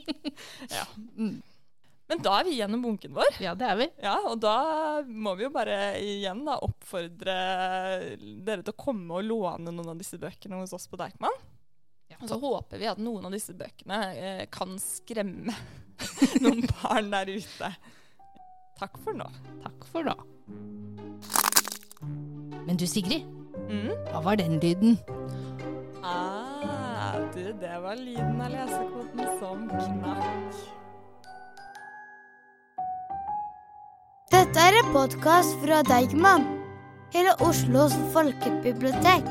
ja. 0.77 0.87
Men 2.07 2.19
da 2.21 2.35
er 2.39 2.45
vi 2.45 2.57
gjennom 2.59 2.83
bunken 2.85 3.15
vår. 3.15 3.39
Ja, 3.41 3.55
det 3.57 3.65
er 3.65 3.77
vi. 3.79 3.87
Ja, 4.03 4.15
og 4.29 4.37
da 4.43 5.01
må 5.09 5.31
vi 5.39 5.47
jo 5.47 5.51
bare 5.53 5.95
igjen 5.97 6.43
da 6.45 6.59
oppfordre 6.61 7.35
dere 8.45 8.61
til 8.61 8.73
å 8.75 8.77
komme 8.77 9.17
og 9.17 9.25
låne 9.25 9.73
noen 9.73 9.89
av 9.95 9.97
disse 9.97 10.19
bøkene 10.21 10.59
hos 10.61 10.75
oss 10.77 10.85
på 10.91 10.99
Deichman. 11.01 11.33
Og 12.21 12.29
så 12.29 12.37
håper 12.39 12.79
vi 12.79 12.87
at 12.87 13.01
noen 13.01 13.25
av 13.27 13.33
disse 13.33 13.55
bøkene 13.57 13.97
eh, 14.15 14.43
kan 14.53 14.77
skremme 14.79 15.51
noen 16.45 16.61
barn 16.69 17.09
der 17.11 17.31
ute. 17.33 17.71
Takk 18.79 18.99
for 19.01 19.17
nå. 19.17 19.25
Takk 19.65 19.89
for 19.89 20.05
nå. 20.07 20.15
Men 22.65 22.77
du 22.77 22.85
Sigrid, 22.89 23.25
Mm. 23.65 23.89
hva 24.11 24.19
var 24.21 24.35
den 24.37 24.59
lyden? 24.61 24.97
Ah. 26.03 27.15
Du, 27.33 27.41
det 27.57 27.77
var 27.81 27.95
lyden 27.97 28.41
av 28.43 28.51
lesekoden 28.53 29.39
som 29.39 29.63
knakk. 29.71 30.59
Dette 34.55 34.69
er 34.71 34.77
en 34.79 34.93
podkast 34.93 35.57
fra 35.59 35.81
Deigman, 35.83 36.45
hele 37.11 37.33
Oslos 37.43 37.91
folkebibliotek. 38.13 39.27